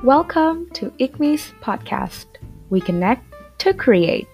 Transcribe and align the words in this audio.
Welcome 0.00 0.72
to 0.80 0.88
ICMI's 0.96 1.52
podcast. 1.60 2.24
We 2.72 2.80
connect 2.80 3.20
to 3.60 3.76
create. 3.76 4.24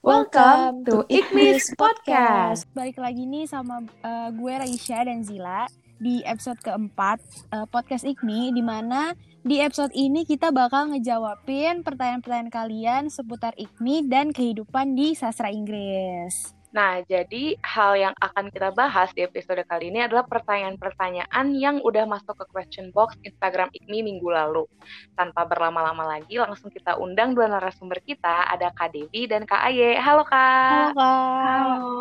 Welcome 0.00 0.88
to 0.88 1.04
ICMI's 1.12 1.76
podcast. 1.76 2.64
Balik 2.72 2.96
lagi 2.96 3.28
nih 3.28 3.44
sama 3.44 3.84
uh, 4.00 4.32
gue 4.32 4.54
Raisya 4.56 5.04
dan 5.04 5.20
Zila 5.20 5.68
di 6.00 6.24
episode 6.24 6.56
keempat 6.64 7.20
uh, 7.52 7.68
podcast 7.68 8.08
IKMI 8.08 8.56
di 8.56 8.64
mana 8.64 9.12
di 9.44 9.60
episode 9.60 9.92
ini 9.92 10.24
kita 10.24 10.56
bakal 10.56 10.96
ngejawabin 10.96 11.84
pertanyaan-pertanyaan 11.84 12.48
kalian 12.48 13.02
seputar 13.12 13.52
IKMI 13.52 14.08
dan 14.08 14.32
kehidupan 14.32 14.96
di 14.96 15.12
sastra 15.12 15.52
Inggris. 15.52 16.55
Nah, 16.76 17.00
jadi 17.08 17.56
hal 17.64 17.96
yang 17.96 18.14
akan 18.20 18.52
kita 18.52 18.68
bahas 18.76 19.08
di 19.16 19.24
episode 19.24 19.64
kali 19.64 19.88
ini 19.88 20.04
adalah 20.04 20.28
pertanyaan-pertanyaan 20.28 21.56
yang 21.56 21.80
udah 21.80 22.04
masuk 22.04 22.36
ke 22.36 22.44
question 22.52 22.92
box 22.92 23.16
Instagram 23.24 23.72
IKMI 23.72 24.04
minggu 24.04 24.28
lalu. 24.28 24.68
Tanpa 25.16 25.48
berlama-lama 25.48 26.04
lagi, 26.04 26.36
langsung 26.36 26.68
kita 26.68 27.00
undang 27.00 27.32
dua 27.32 27.48
narasumber 27.48 28.04
kita, 28.04 28.52
ada 28.52 28.76
Kak 28.76 28.92
Devi 28.92 29.24
dan 29.24 29.48
Kak 29.48 29.64
Aye. 29.72 29.96
Halo 29.96 30.28
Kak! 30.28 30.68
Halo 30.68 30.92
Kak! 30.92 31.48
Halo! 31.48 31.96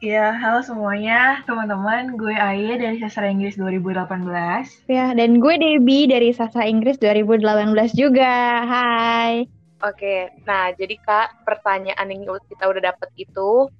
Ya, 0.00 0.32
halo 0.32 0.64
semuanya, 0.64 1.44
teman-teman. 1.44 2.16
Gue 2.16 2.32
Aye 2.32 2.80
dari 2.80 2.96
Sastra 2.96 3.28
Inggris 3.28 3.60
2018. 3.60 4.88
Ya, 4.88 5.12
dan 5.12 5.36
gue 5.36 5.54
Debbie 5.60 6.08
dari 6.08 6.32
Sastra 6.32 6.64
Inggris 6.64 6.96
2018 6.96 7.44
juga. 7.92 8.64
Hai. 8.64 9.59
Oke, 9.80 10.28
nah 10.44 10.68
jadi 10.76 10.92
Kak, 11.00 11.48
pertanyaan 11.48 12.12
yang 12.12 12.28
kita 12.52 12.68
udah 12.68 12.92
dapet 12.92 13.08
itu 13.16 13.72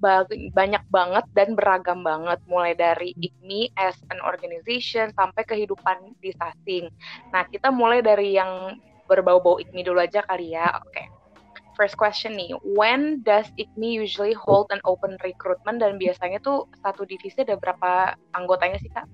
banyak 0.56 0.80
banget 0.88 1.24
dan 1.36 1.52
beragam 1.52 2.00
banget. 2.00 2.40
Mulai 2.48 2.72
dari 2.72 3.12
IKMI 3.20 3.76
as 3.76 4.00
an 4.08 4.24
organization 4.24 5.12
sampai 5.12 5.44
kehidupan 5.44 6.16
di 6.24 6.32
Sasing. 6.32 6.88
Nah, 7.36 7.44
kita 7.52 7.68
mulai 7.68 8.00
dari 8.00 8.32
yang 8.32 8.80
berbau-bau 9.12 9.60
IKMI 9.60 9.82
dulu 9.84 10.00
aja 10.00 10.24
kali 10.24 10.56
ya. 10.56 10.72
Oke 10.80 11.20
first 11.80 11.96
question 11.96 12.36
nih, 12.36 12.52
when 12.76 13.24
does 13.24 13.48
IKMI 13.56 14.04
usually 14.04 14.36
hold 14.36 14.68
an 14.68 14.84
open 14.84 15.16
recruitment 15.24 15.80
dan 15.80 15.96
biasanya 15.96 16.36
tuh 16.44 16.68
satu 16.84 17.08
divisi 17.08 17.40
ada 17.40 17.56
berapa 17.56 18.20
anggotanya 18.36 18.76
sih 18.84 18.92
kak? 18.92 19.08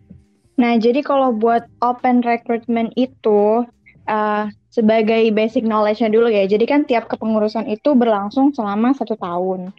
Nah 0.58 0.74
jadi 0.74 0.98
kalau 1.06 1.30
buat 1.30 1.70
open 1.78 2.26
recruitment 2.26 2.90
itu 2.98 3.62
uh, 4.10 4.50
sebagai 4.76 5.32
basic 5.32 5.64
knowledge-nya 5.64 6.12
dulu 6.12 6.28
ya, 6.28 6.44
jadi 6.44 6.64
kan 6.68 6.84
tiap 6.84 7.08
kepengurusan 7.08 7.64
itu 7.72 7.96
berlangsung 7.96 8.52
selama 8.52 8.92
satu 8.92 9.16
tahun 9.16 9.72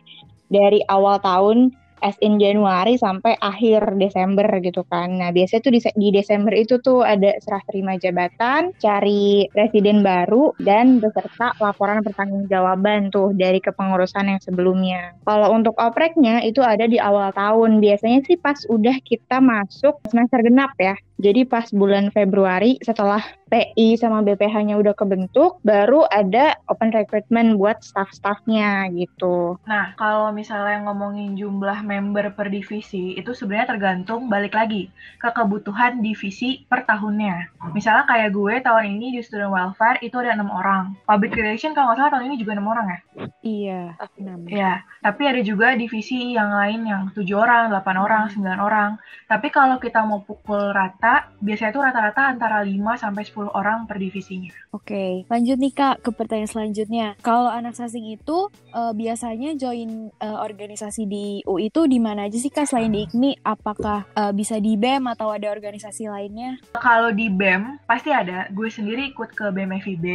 dari 0.50 0.82
awal 0.90 1.22
tahun 1.22 1.70
as 2.02 2.18
in 2.22 2.38
Januari 2.38 2.98
sampai 2.98 3.38
akhir 3.42 3.98
Desember 3.98 4.46
gitu 4.62 4.86
kan. 4.86 5.18
Nah, 5.18 5.34
biasanya 5.34 5.62
tuh 5.66 5.74
di, 5.74 5.82
di 5.82 6.10
Desember 6.14 6.54
itu 6.54 6.78
tuh 6.82 7.02
ada 7.02 7.34
serah 7.42 7.62
terima 7.66 7.98
jabatan, 7.98 8.74
cari 8.78 9.50
presiden 9.50 10.06
baru, 10.06 10.54
dan 10.62 11.02
beserta 11.02 11.58
laporan 11.58 12.06
pertanggungjawaban 12.06 13.10
tuh 13.10 13.34
dari 13.34 13.58
kepengurusan 13.58 14.30
yang 14.30 14.42
sebelumnya. 14.42 15.18
Kalau 15.26 15.54
untuk 15.54 15.74
opreknya 15.78 16.46
itu 16.46 16.62
ada 16.62 16.86
di 16.86 17.02
awal 17.02 17.34
tahun. 17.34 17.82
Biasanya 17.82 18.26
sih 18.26 18.38
pas 18.38 18.58
udah 18.70 18.98
kita 19.02 19.42
masuk 19.42 19.98
semester 20.10 20.42
genap 20.46 20.74
ya. 20.78 20.94
Jadi 21.18 21.50
pas 21.50 21.66
bulan 21.74 22.14
Februari 22.14 22.78
setelah 22.86 23.22
PI 23.48 23.96
sama 23.96 24.20
BPH-nya 24.28 24.76
udah 24.76 24.94
kebentuk, 24.94 25.64
baru 25.64 26.04
ada 26.12 26.60
open 26.68 26.92
recruitment 26.92 27.56
buat 27.56 27.80
staff-staffnya 27.80 28.92
gitu. 28.92 29.56
Nah, 29.64 29.96
kalau 29.96 30.36
misalnya 30.36 30.84
ngomongin 30.84 31.40
jumlah 31.40 31.80
member 31.88 32.36
per 32.36 32.52
divisi, 32.52 33.16
itu 33.16 33.32
sebenarnya 33.32 33.72
tergantung 33.72 34.28
balik 34.28 34.52
lagi 34.52 34.92
ke 35.18 35.30
kebutuhan 35.32 36.04
divisi 36.04 36.68
per 36.68 36.84
tahunnya. 36.84 37.64
Misalnya 37.72 38.04
kayak 38.06 38.36
gue 38.36 38.54
tahun 38.60 39.00
ini 39.00 39.16
di 39.16 39.22
student 39.24 39.56
welfare 39.56 40.04
itu 40.04 40.20
ada 40.20 40.36
enam 40.36 40.52
orang. 40.52 40.94
Public 41.08 41.40
relation 41.40 41.72
kalau 41.72 41.96
nggak 41.96 42.04
salah 42.04 42.12
tahun 42.20 42.28
ini 42.28 42.36
juga 42.44 42.52
enam 42.60 42.68
orang 42.68 42.86
ya? 42.92 43.00
Iya, 43.48 43.82
enam. 44.20 44.40
Iya, 44.44 44.74
tapi 45.00 45.24
ada 45.24 45.40
juga 45.40 45.72
divisi 45.80 46.36
yang 46.36 46.52
lain 46.52 46.84
yang 46.84 47.02
tujuh 47.16 47.40
orang, 47.40 47.72
delapan 47.72 47.96
orang, 47.96 48.24
sembilan 48.36 48.60
orang. 48.60 48.90
Tapi 49.32 49.48
kalau 49.56 49.80
kita 49.80 50.04
mau 50.04 50.20
pukul 50.20 50.76
rata, 50.76 51.07
biasanya 51.42 51.72
itu 51.74 51.82
rata-rata 51.82 52.22
antara 52.28 52.62
5 52.62 52.76
sampai 53.04 53.24
10 53.24 53.38
10 53.38 53.54
orang 53.54 53.86
per 53.86 54.02
divisinya. 54.02 54.50
Oke, 54.74 54.90
okay. 54.90 55.14
lanjut 55.30 55.58
nih 55.62 55.74
Kak 55.78 55.96
ke 56.02 56.10
pertanyaan 56.10 56.50
selanjutnya. 56.50 57.08
Kalau 57.22 57.54
anak 57.54 57.78
sasing 57.78 58.10
itu 58.10 58.50
uh, 58.74 58.92
biasanya 58.98 59.54
join 59.54 60.10
uh, 60.18 60.42
organisasi 60.42 61.06
di 61.06 61.46
UI 61.46 61.70
itu 61.70 61.86
di 61.86 62.02
mana 62.02 62.26
aja 62.26 62.42
sih 62.42 62.50
Kak 62.50 62.66
selain 62.66 62.90
di 62.90 63.06
IKMI? 63.06 63.46
Apakah 63.46 64.10
uh, 64.18 64.34
bisa 64.34 64.58
di 64.58 64.74
BEM 64.74 65.06
atau 65.14 65.30
ada 65.30 65.54
organisasi 65.54 66.10
lainnya? 66.10 66.58
Kalau 66.74 67.14
di 67.14 67.30
BEM 67.30 67.86
pasti 67.86 68.10
ada. 68.10 68.50
Gue 68.50 68.74
sendiri 68.74 69.14
ikut 69.14 69.38
ke 69.38 69.46
BEM 69.54 69.78
FIB 69.78 70.06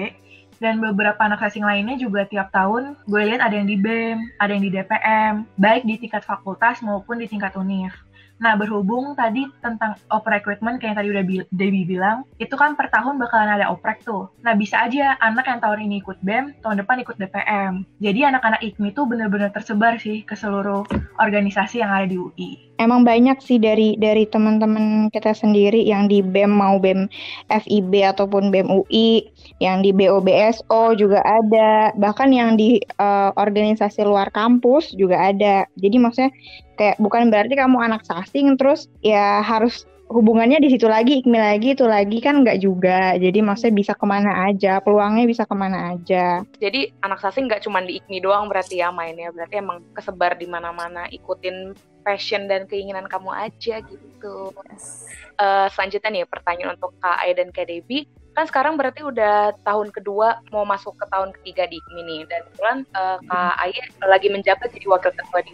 dan 0.59 0.79
beberapa 0.79 1.19
anak 1.19 1.43
sasing 1.43 1.67
lainnya 1.67 1.99
juga 1.99 2.23
tiap 2.27 2.55
tahun 2.55 2.95
gue 3.11 3.23
lihat 3.35 3.43
ada 3.43 3.55
yang 3.59 3.67
di 3.67 3.79
BEM, 3.79 4.19
ada 4.39 4.51
yang 4.55 4.63
di 4.63 4.71
DPM, 4.71 5.33
baik 5.59 5.83
di 5.87 5.95
tingkat 5.99 6.23
fakultas 6.23 6.79
maupun 6.83 7.19
di 7.19 7.27
tingkat 7.27 7.55
univ. 7.59 7.91
Nah, 8.41 8.57
berhubung 8.57 9.15
tadi 9.19 9.47
tentang 9.61 9.99
oprek 10.09 10.47
recruitment 10.47 10.81
kayak 10.83 10.99
tadi 10.99 11.09
udah 11.13 11.25
Debbie 11.53 11.87
bilang, 11.87 12.27
itu 12.43 12.53
kan 12.59 12.75
per 12.75 12.89
tahun 12.91 13.21
bakalan 13.21 13.61
ada 13.61 13.71
oprek 13.71 14.03
tuh. 14.03 14.33
Nah, 14.43 14.57
bisa 14.57 14.83
aja 14.83 15.15
anak 15.21 15.47
yang 15.47 15.61
tahun 15.63 15.87
ini 15.87 16.03
ikut 16.03 16.19
BEM, 16.25 16.59
tahun 16.65 16.83
depan 16.83 17.03
ikut 17.07 17.17
DPM. 17.21 17.87
Jadi 18.03 18.21
anak-anak 18.27 18.61
IKMI 18.63 18.91
tuh 18.97 19.05
bener-bener 19.07 19.51
tersebar 19.55 20.01
sih 20.01 20.27
ke 20.27 20.35
seluruh 20.35 20.83
organisasi 21.21 21.85
yang 21.85 21.93
ada 21.93 22.07
di 22.09 22.19
UI 22.19 22.73
emang 22.83 23.07
banyak 23.07 23.39
sih 23.39 23.63
dari 23.63 23.95
dari 23.95 24.27
teman-teman 24.27 25.07
kita 25.15 25.31
sendiri 25.31 25.79
yang 25.87 26.11
di 26.11 26.19
BEM 26.19 26.51
mau 26.51 26.83
BEM 26.83 27.07
FIB 27.47 27.93
ataupun 28.03 28.51
BEM 28.51 28.67
UI, 28.67 29.31
yang 29.63 29.87
di 29.87 29.95
BOBSO 29.95 30.99
juga 30.99 31.23
ada, 31.23 31.95
bahkan 31.95 32.35
yang 32.35 32.59
di 32.59 32.83
uh, 32.99 33.31
organisasi 33.39 34.03
luar 34.03 34.35
kampus 34.35 34.91
juga 34.99 35.31
ada. 35.31 35.71
Jadi 35.79 35.97
maksudnya 36.03 36.35
kayak 36.77 36.97
bukan 37.01 37.29
berarti 37.29 37.55
kamu 37.59 37.79
anak 37.81 38.03
sasing 38.07 38.57
terus 38.57 38.89
ya 39.05 39.41
harus 39.45 39.85
hubungannya 40.13 40.61
di 40.61 40.69
situ 40.77 40.85
lagi, 40.87 41.25
IKMI 41.25 41.41
lagi, 41.41 41.69
itu 41.73 41.89
lagi 41.89 42.19
kan 42.21 42.45
nggak 42.45 42.61
juga. 42.61 43.17
Jadi 43.17 43.41
maksudnya 43.41 43.75
bisa 43.75 43.93
ke 43.97 44.05
mana 44.05 44.47
aja, 44.47 44.79
peluangnya 44.85 45.25
bisa 45.25 45.49
ke 45.49 45.55
mana 45.57 45.97
aja. 45.97 46.45
Jadi 46.61 46.93
anak 47.01 47.25
sasing 47.25 47.49
nggak 47.49 47.65
cuma 47.65 47.81
di 47.81 47.99
IKMI 47.99 48.21
doang 48.21 48.47
berarti 48.53 48.85
ya 48.85 48.93
mainnya, 48.93 49.33
berarti 49.33 49.59
emang 49.59 49.81
kesebar 49.97 50.37
di 50.37 50.47
mana-mana, 50.47 51.09
ikutin 51.09 51.73
passion 52.05 52.47
dan 52.47 52.69
keinginan 52.69 53.09
kamu 53.09 53.33
aja 53.33 53.81
gitu. 53.81 54.53
Yes. 54.69 55.09
Uh, 55.41 55.67
selanjutnya 55.73 56.11
nih 56.13 56.25
pertanyaan 56.29 56.77
untuk 56.77 56.93
Kak 57.01 57.19
Ai 57.25 57.33
dan 57.33 57.49
Kak 57.51 57.67
Debbie. 57.67 58.05
Kan 58.33 58.49
sekarang 58.49 58.81
berarti 58.81 59.05
udah 59.05 59.53
tahun 59.61 59.93
kedua 59.93 60.41
mau 60.57 60.65
masuk 60.65 60.97
ke 60.97 61.05
tahun 61.13 61.37
ketiga 61.41 61.69
di 61.71 61.79
IKMI 61.79 62.03
nih. 62.05 62.21
Dan 62.29 62.41
kebetulan 62.51 62.79
uh, 62.93 63.19
Kak 63.25 63.55
Ai 63.57 63.73
lagi 64.05 64.29
menjabat 64.29 64.69
jadi 64.75 64.87
wakil 64.91 65.13
ketua 65.15 65.41
di 65.47 65.53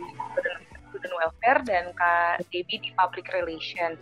dan 1.65 1.97
Kak 1.97 2.45
Debbie 2.53 2.81
di 2.83 2.91
public 2.93 3.33
relation. 3.33 3.97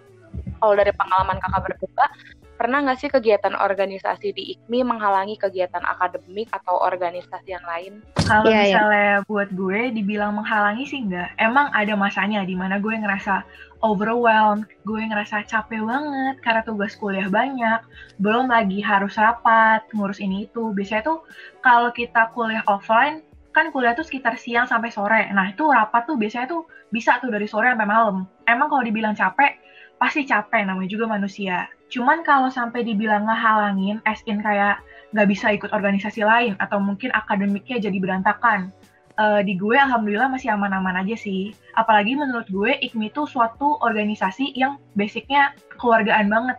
Kalau 0.56 0.74
dari 0.74 0.92
pengalaman 0.96 1.36
kakak 1.38 1.62
berdua, 1.68 2.06
pernah 2.56 2.80
nggak 2.80 2.98
sih 2.98 3.10
kegiatan 3.12 3.52
organisasi 3.52 4.32
di 4.32 4.42
IKMI 4.56 4.88
menghalangi 4.88 5.36
kegiatan 5.36 5.84
akademik 5.84 6.48
atau 6.48 6.80
organisasi 6.80 7.52
yang 7.52 7.64
lain? 7.68 8.00
Kalau 8.24 8.48
yeah, 8.48 8.64
iya. 8.64 8.80
misalnya 8.80 9.10
yeah. 9.20 9.28
buat 9.28 9.48
gue 9.52 9.80
dibilang 9.92 10.32
menghalangi 10.40 10.88
sih 10.88 11.04
nggak. 11.04 11.36
Emang 11.36 11.68
ada 11.76 11.92
masanya 11.94 12.42
di 12.48 12.56
mana 12.56 12.80
gue 12.80 12.96
ngerasa 12.96 13.44
overwhelmed, 13.84 14.64
gue 14.88 15.00
ngerasa 15.04 15.44
capek 15.44 15.84
banget 15.84 16.40
karena 16.40 16.64
tugas 16.64 16.96
kuliah 16.96 17.28
banyak, 17.28 17.84
belum 18.16 18.48
lagi 18.48 18.80
harus 18.80 19.20
rapat, 19.20 19.84
ngurus 19.92 20.18
ini 20.18 20.48
itu. 20.48 20.72
Biasanya 20.72 21.04
tuh 21.04 21.20
kalau 21.60 21.92
kita 21.92 22.32
kuliah 22.32 22.64
offline, 22.64 23.20
kan 23.56 23.72
kuliah 23.72 23.96
tuh 23.96 24.04
sekitar 24.04 24.36
siang 24.36 24.68
sampai 24.68 24.92
sore. 24.92 25.32
Nah 25.32 25.48
itu 25.56 25.64
rapat 25.64 26.04
tuh 26.04 26.20
biasanya 26.20 26.52
tuh 26.52 26.68
bisa 26.92 27.16
tuh 27.24 27.32
dari 27.32 27.48
sore 27.48 27.72
sampai 27.72 27.88
malam. 27.88 28.28
Emang 28.44 28.68
kalau 28.68 28.84
dibilang 28.84 29.16
capek, 29.16 29.56
pasti 29.96 30.28
capek 30.28 30.68
namanya 30.68 30.92
juga 30.92 31.08
manusia 31.08 31.64
Cuman 31.86 32.26
kalau 32.26 32.50
sampai 32.50 32.82
dibilang 32.82 33.30
ngehalangin, 33.30 34.02
as 34.02 34.18
in 34.26 34.42
kayak 34.42 34.82
nggak 35.14 35.28
bisa 35.30 35.54
ikut 35.54 35.70
organisasi 35.70 36.26
lain 36.26 36.58
atau 36.58 36.82
mungkin 36.82 37.14
akademiknya 37.14 37.78
jadi 37.78 37.98
berantakan. 38.02 38.74
Uh, 39.16 39.40
di 39.40 39.56
gue 39.56 39.72
alhamdulillah 39.72 40.28
masih 40.28 40.52
aman-aman 40.52 41.00
aja 41.00 41.16
sih. 41.16 41.54
Apalagi 41.78 42.18
menurut 42.18 42.44
gue 42.52 42.76
IKMI 42.84 43.14
itu 43.14 43.24
suatu 43.24 43.80
organisasi 43.80 44.52
yang 44.58 44.76
basicnya 44.92 45.56
keluargaan 45.80 46.28
banget. 46.28 46.58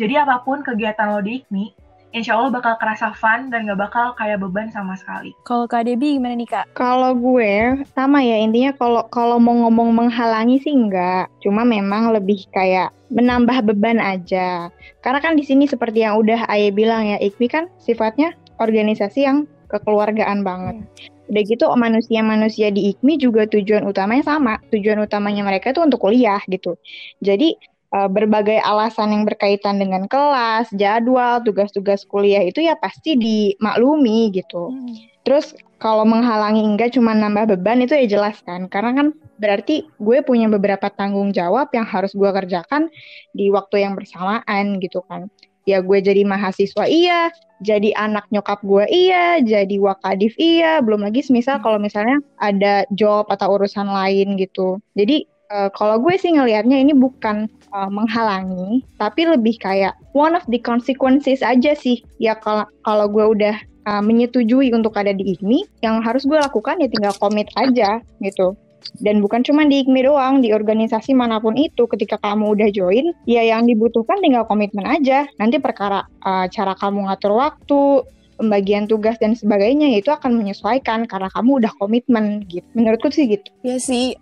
Jadi 0.00 0.16
apa 0.16 0.40
pun 0.40 0.64
kegiatan 0.64 1.12
lo 1.12 1.20
di 1.20 1.44
IKMI, 1.44 1.64
insya 2.10 2.36
Allah 2.36 2.50
bakal 2.50 2.74
kerasa 2.78 3.14
fun 3.14 3.50
dan 3.50 3.70
gak 3.70 3.78
bakal 3.78 4.06
kayak 4.18 4.42
beban 4.42 4.70
sama 4.70 4.98
sekali. 4.98 5.34
Kalau 5.46 5.70
Kak 5.70 5.86
Debbie 5.86 6.18
gimana 6.18 6.34
nih 6.34 6.48
Kak? 6.50 6.64
Kalau 6.74 7.14
gue 7.14 7.82
sama 7.94 8.22
ya 8.22 8.38
intinya 8.38 8.74
kalau 8.74 9.06
kalau 9.10 9.38
mau 9.38 9.54
ngomong 9.66 9.94
menghalangi 9.94 10.58
sih 10.62 10.74
enggak, 10.74 11.30
cuma 11.42 11.62
memang 11.62 12.10
lebih 12.14 12.46
kayak 12.50 12.90
menambah 13.10 13.66
beban 13.66 13.98
aja. 13.98 14.70
Karena 15.02 15.18
kan 15.22 15.34
di 15.34 15.44
sini 15.46 15.66
seperti 15.66 16.02
yang 16.06 16.18
udah 16.18 16.46
Aye 16.46 16.70
bilang 16.70 17.06
ya, 17.06 17.18
IKMI 17.18 17.46
kan 17.50 17.64
sifatnya 17.82 18.34
organisasi 18.62 19.26
yang 19.26 19.46
kekeluargaan 19.70 20.42
banget. 20.42 20.76
Hmm. 20.82 21.18
Udah 21.30 21.42
gitu 21.46 21.70
manusia-manusia 21.78 22.74
di 22.74 22.90
IKMI 22.90 23.14
juga 23.22 23.46
tujuan 23.46 23.86
utamanya 23.86 24.26
sama. 24.26 24.58
Tujuan 24.74 24.98
utamanya 24.98 25.46
mereka 25.46 25.70
itu 25.70 25.78
untuk 25.78 26.02
kuliah 26.02 26.42
gitu. 26.50 26.74
Jadi 27.22 27.54
berbagai 27.90 28.62
alasan 28.62 29.10
yang 29.10 29.24
berkaitan 29.26 29.82
dengan 29.82 30.06
kelas, 30.06 30.70
jadwal, 30.70 31.42
tugas-tugas 31.42 32.06
kuliah 32.06 32.46
itu 32.46 32.62
ya 32.62 32.78
pasti 32.78 33.18
dimaklumi 33.18 34.30
gitu. 34.30 34.70
Hmm. 34.70 34.94
Terus 35.26 35.58
kalau 35.82 36.06
menghalangi 36.06 36.62
enggak 36.62 36.94
cuma 36.94 37.16
nambah 37.16 37.56
beban 37.56 37.82
itu 37.82 37.98
ya 37.98 38.06
jelas 38.06 38.38
kan. 38.46 38.70
Karena 38.70 38.94
kan 38.94 39.06
berarti 39.42 39.90
gue 39.98 40.18
punya 40.22 40.46
beberapa 40.46 40.86
tanggung 40.92 41.34
jawab 41.34 41.72
yang 41.74 41.88
harus 41.88 42.14
gue 42.14 42.30
kerjakan 42.30 42.86
di 43.34 43.50
waktu 43.50 43.82
yang 43.82 43.98
bersamaan 43.98 44.78
gitu 44.78 45.02
kan. 45.10 45.26
Ya 45.68 45.82
gue 45.82 45.98
jadi 46.00 46.24
mahasiswa 46.24 46.88
iya, 46.88 47.28
jadi 47.60 47.92
anak 47.92 48.30
nyokap 48.32 48.64
gue 48.64 48.86
iya, 48.88 49.42
jadi 49.44 49.76
wakadif 49.76 50.32
iya, 50.40 50.80
belum 50.80 51.04
lagi 51.04 51.20
semisal 51.20 51.60
kalau 51.60 51.76
misalnya 51.76 52.22
ada 52.40 52.88
job 52.96 53.28
atau 53.28 53.60
urusan 53.60 53.86
lain 53.86 54.40
gitu. 54.40 54.80
Jadi 54.96 55.28
uh, 55.50 55.68
kalau 55.74 55.98
gue 56.00 56.14
sih 56.16 56.32
ngelihatnya 56.32 56.78
ini 56.80 56.94
bukan 56.94 57.50
uh, 57.74 57.90
menghalangi, 57.90 58.86
tapi 58.96 59.26
lebih 59.26 59.58
kayak 59.58 59.98
one 60.14 60.32
of 60.38 60.46
the 60.48 60.62
consequences 60.62 61.42
aja 61.42 61.74
sih. 61.74 62.00
Ya 62.22 62.38
kalau 62.38 62.64
kalau 62.86 63.10
gue 63.10 63.26
udah 63.38 63.56
uh, 63.90 64.02
menyetujui 64.02 64.70
untuk 64.72 64.96
ada 64.96 65.10
di 65.12 65.36
IKMI, 65.36 65.82
yang 65.84 66.00
harus 66.00 66.24
gue 66.24 66.38
lakukan 66.38 66.78
ya 66.80 66.88
tinggal 66.88 67.14
komit 67.18 67.50
aja 67.58 68.00
gitu. 68.22 68.54
Dan 68.96 69.20
bukan 69.20 69.44
cuma 69.44 69.68
di 69.68 69.84
IKMI 69.84 70.08
doang, 70.08 70.40
di 70.40 70.56
organisasi 70.56 71.12
mana 71.12 71.36
pun 71.36 71.52
itu 71.52 71.84
ketika 71.84 72.16
kamu 72.16 72.56
udah 72.56 72.68
join, 72.72 73.12
ya 73.28 73.44
yang 73.44 73.68
dibutuhkan 73.68 74.16
tinggal 74.24 74.48
komitmen 74.48 74.88
aja. 74.88 75.28
Nanti 75.36 75.60
perkara 75.60 76.08
uh, 76.24 76.48
cara 76.48 76.72
kamu 76.72 77.06
ngatur 77.06 77.36
waktu, 77.36 78.08
pembagian 78.40 78.88
tugas 78.88 79.20
dan 79.20 79.36
sebagainya 79.36 79.92
ya 79.92 80.00
itu 80.00 80.08
akan 80.08 80.40
menyesuaikan 80.40 81.04
karena 81.04 81.28
kamu 81.28 81.60
udah 81.60 81.72
komitmen 81.76 82.48
gitu. 82.48 82.64
Menurutku 82.72 83.12
sih 83.12 83.28
gitu. 83.28 83.52
Ya 83.60 83.76
sih, 83.76 84.16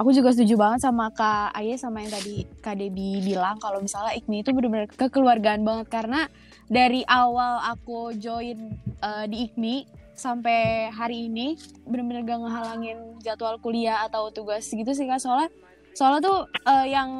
aku 0.00 0.16
juga 0.16 0.32
setuju 0.32 0.56
banget 0.56 0.88
sama 0.88 1.12
Kak 1.12 1.52
Aye 1.52 1.76
sama 1.76 2.00
yang 2.00 2.16
tadi 2.16 2.48
Kak 2.64 2.80
Debi 2.80 3.20
bilang 3.20 3.60
kalau 3.60 3.84
misalnya 3.84 4.16
IKMI 4.16 4.40
itu 4.40 4.56
benar-benar 4.56 4.88
kekeluargaan 4.96 5.60
banget. 5.60 5.92
Karena 5.92 6.24
dari 6.72 7.04
awal 7.04 7.60
aku 7.68 8.16
join 8.16 8.80
uh, 9.04 9.28
di 9.28 9.44
IKMI 9.44 9.84
sampai 10.16 10.88
hari 10.88 11.28
ini 11.28 11.60
benar-benar 11.84 12.24
gak 12.24 12.40
ngehalangin 12.40 12.98
jadwal 13.20 13.60
kuliah 13.60 14.00
atau 14.08 14.32
tugas 14.32 14.64
gitu 14.72 14.88
sih 14.88 15.04
Kak. 15.04 15.20
Soalnya 15.20 15.52
soalnya 15.94 16.20
tuh 16.22 16.38
uh, 16.66 16.86
yang 16.86 17.10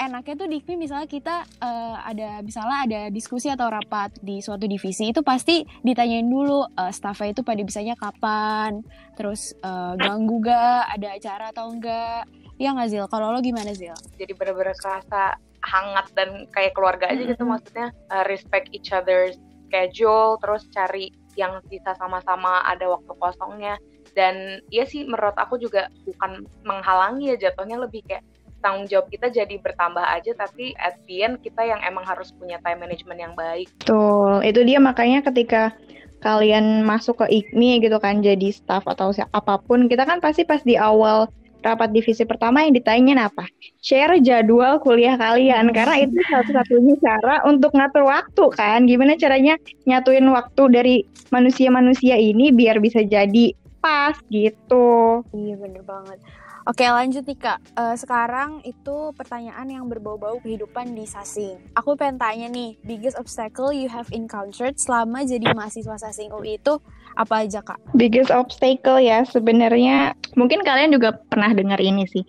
enaknya 0.00 0.34
tuh 0.34 0.48
di 0.48 0.58
IKMI 0.60 0.76
misalnya 0.80 1.08
kita 1.08 1.44
uh, 1.60 1.96
ada 2.02 2.40
misalnya 2.40 2.78
ada 2.84 3.00
diskusi 3.12 3.52
atau 3.52 3.68
rapat 3.68 4.16
di 4.24 4.40
suatu 4.40 4.64
divisi 4.64 5.12
itu 5.12 5.20
pasti 5.20 5.62
ditanyain 5.84 6.26
dulu 6.26 6.64
uh, 6.64 6.92
staffnya 6.92 7.36
itu 7.36 7.42
pada 7.44 7.60
bisanya 7.62 7.94
kapan 7.94 8.80
terus 9.14 9.52
uh, 9.62 9.94
ganggu 10.00 10.40
gak 10.42 10.82
ada 10.98 11.08
acara 11.14 11.44
atau 11.54 11.70
enggak. 11.70 12.26
Ya 12.54 12.70
nggak 12.70 12.86
Zil? 12.86 13.06
Kalau 13.10 13.34
lo 13.34 13.42
gimana 13.42 13.74
Zil? 13.74 13.98
Jadi 14.14 14.30
bener-bener 14.30 14.78
kerasa 14.78 15.34
hangat 15.58 16.06
dan 16.14 16.46
kayak 16.54 16.70
keluarga 16.70 17.10
aja 17.10 17.18
gitu 17.18 17.34
mm 17.34 17.38
-hmm. 17.42 17.50
maksudnya. 17.50 17.88
Uh, 18.10 18.24
respect 18.30 18.70
each 18.70 18.94
other's 18.94 19.34
schedule 19.66 20.38
terus 20.38 20.62
cari 20.70 21.10
yang 21.34 21.58
bisa 21.66 21.98
sama-sama 21.98 22.62
ada 22.62 22.86
waktu 22.86 23.10
kosongnya 23.18 23.74
dan 24.14 24.62
iya 24.70 24.86
sih 24.86 25.04
menurut 25.04 25.34
aku 25.34 25.58
juga 25.58 25.90
bukan 26.06 26.46
menghalangi 26.62 27.34
ya 27.34 27.50
jatuhnya 27.50 27.82
lebih 27.82 28.06
kayak 28.06 28.22
tanggung 28.64 28.88
jawab 28.88 29.12
kita 29.12 29.28
jadi 29.28 29.60
bertambah 29.60 30.00
aja 30.00 30.32
tapi 30.32 30.72
at 30.80 30.96
the 31.04 31.20
end 31.20 31.36
kita 31.44 31.60
yang 31.60 31.84
emang 31.84 32.06
harus 32.08 32.32
punya 32.32 32.56
time 32.64 32.80
management 32.80 33.20
yang 33.20 33.34
baik. 33.36 33.68
Betul, 33.84 34.40
itu 34.40 34.60
dia 34.64 34.80
makanya 34.80 35.20
ketika 35.20 35.76
kalian 36.24 36.88
masuk 36.88 37.20
ke 37.20 37.26
IKMI 37.28 37.84
gitu 37.84 38.00
kan 38.00 38.24
jadi 38.24 38.48
staff 38.48 38.88
atau 38.88 39.12
apa 39.12 39.60
pun 39.60 39.92
kita 39.92 40.08
kan 40.08 40.24
pasti 40.24 40.48
pas 40.48 40.64
di 40.64 40.80
awal 40.80 41.28
rapat 41.60 41.92
divisi 41.92 42.24
pertama 42.28 42.64
yang 42.64 42.76
ditanyain 42.76 43.20
apa? 43.20 43.48
Share 43.80 44.20
jadwal 44.20 44.80
kuliah 44.80 45.16
kalian 45.16 45.72
karena 45.72 46.04
itu 46.04 46.20
satu-satunya 46.28 46.94
cara 47.00 47.40
untuk 47.48 47.72
ngatur 47.72 48.04
waktu 48.04 48.44
kan. 48.52 48.84
Gimana 48.84 49.16
caranya 49.16 49.56
nyatuin 49.88 50.28
waktu 50.28 50.62
dari 50.68 50.96
manusia-manusia 51.32 52.20
ini 52.20 52.52
biar 52.52 52.84
bisa 52.84 53.00
jadi 53.00 53.56
pas 53.84 54.16
gitu. 54.32 55.20
Iya 55.36 55.60
bener 55.60 55.84
banget. 55.84 56.16
Oke 56.64 56.88
lanjut 56.88 57.28
nih 57.28 57.36
kak, 57.36 57.60
uh, 57.76 57.92
sekarang 57.92 58.64
itu 58.64 59.12
pertanyaan 59.12 59.68
yang 59.68 59.84
berbau-bau 59.84 60.40
kehidupan 60.40 60.96
di 60.96 61.04
Sasing. 61.04 61.60
Aku 61.76 61.92
pengen 61.92 62.16
tanya 62.16 62.48
nih, 62.48 62.80
biggest 62.80 63.20
obstacle 63.20 63.68
you 63.68 63.84
have 63.84 64.08
encountered 64.16 64.72
selama 64.80 65.28
jadi 65.28 65.52
mahasiswa 65.52 66.00
Sasing 66.00 66.32
UI 66.32 66.56
itu 66.56 66.80
apa 67.20 67.44
aja 67.44 67.60
kak? 67.60 67.76
Biggest 67.92 68.32
obstacle 68.32 68.96
ya 68.96 69.28
sebenarnya 69.28 70.16
mungkin 70.40 70.64
kalian 70.64 70.96
juga 70.96 71.20
pernah 71.28 71.52
dengar 71.52 71.76
ini 71.84 72.08
sih. 72.08 72.24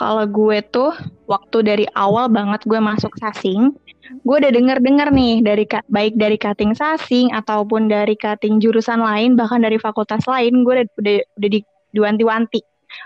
Kalau 0.00 0.24
gue 0.32 0.64
tuh 0.72 0.96
waktu 1.28 1.58
dari 1.60 1.84
awal 1.92 2.32
banget 2.32 2.64
gue 2.64 2.80
masuk 2.80 3.12
Sasing, 3.20 3.76
gue 4.12 4.36
udah 4.36 4.52
denger-denger 4.52 5.08
nih 5.12 5.34
dari 5.40 5.64
baik 5.88 6.14
dari 6.20 6.36
cutting 6.36 6.76
sasing 6.76 7.32
ataupun 7.32 7.88
dari 7.88 8.14
cutting 8.20 8.60
jurusan 8.60 9.00
lain 9.00 9.36
bahkan 9.36 9.64
dari 9.64 9.80
fakultas 9.80 10.24
lain 10.28 10.64
gue 10.64 10.82
udah 10.82 10.86
udah, 11.00 11.16
udah 11.40 11.50
di 11.50 11.60
diwanti-wanti 11.94 12.60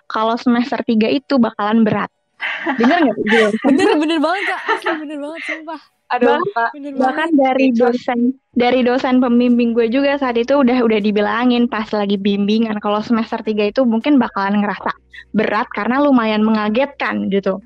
kalau 0.09 0.35
semester 0.37 0.81
3 0.81 1.09
itu 1.09 1.37
bakalan 1.37 1.85
berat. 1.85 2.11
Bener 2.79 3.09
nggak? 3.09 3.17
bener 3.69 3.89
bener 3.99 4.19
banget 4.23 4.43
kak, 4.47 4.61
asli 4.73 4.93
bener 5.05 5.19
banget 5.21 5.43
sumpah. 5.45 5.81
Aduh, 6.09 6.41
bah 6.57 6.73
bahkan 6.97 7.29
dari 7.37 7.69
dosen 7.77 8.33
dari 8.57 8.81
dosen 8.81 9.21
pembimbing 9.21 9.77
gue 9.77 9.93
juga 9.93 10.17
saat 10.17 10.41
itu 10.41 10.57
udah 10.57 10.81
udah 10.81 11.05
dibilangin 11.05 11.69
pas 11.69 11.85
lagi 11.93 12.17
bimbingan 12.17 12.81
kalau 12.81 13.05
semester 13.05 13.37
3 13.45 13.77
itu 13.77 13.85
mungkin 13.85 14.17
bakalan 14.17 14.65
ngerasa 14.65 14.89
berat 15.37 15.69
karena 15.77 16.01
lumayan 16.01 16.41
mengagetkan 16.41 17.29
gitu. 17.29 17.61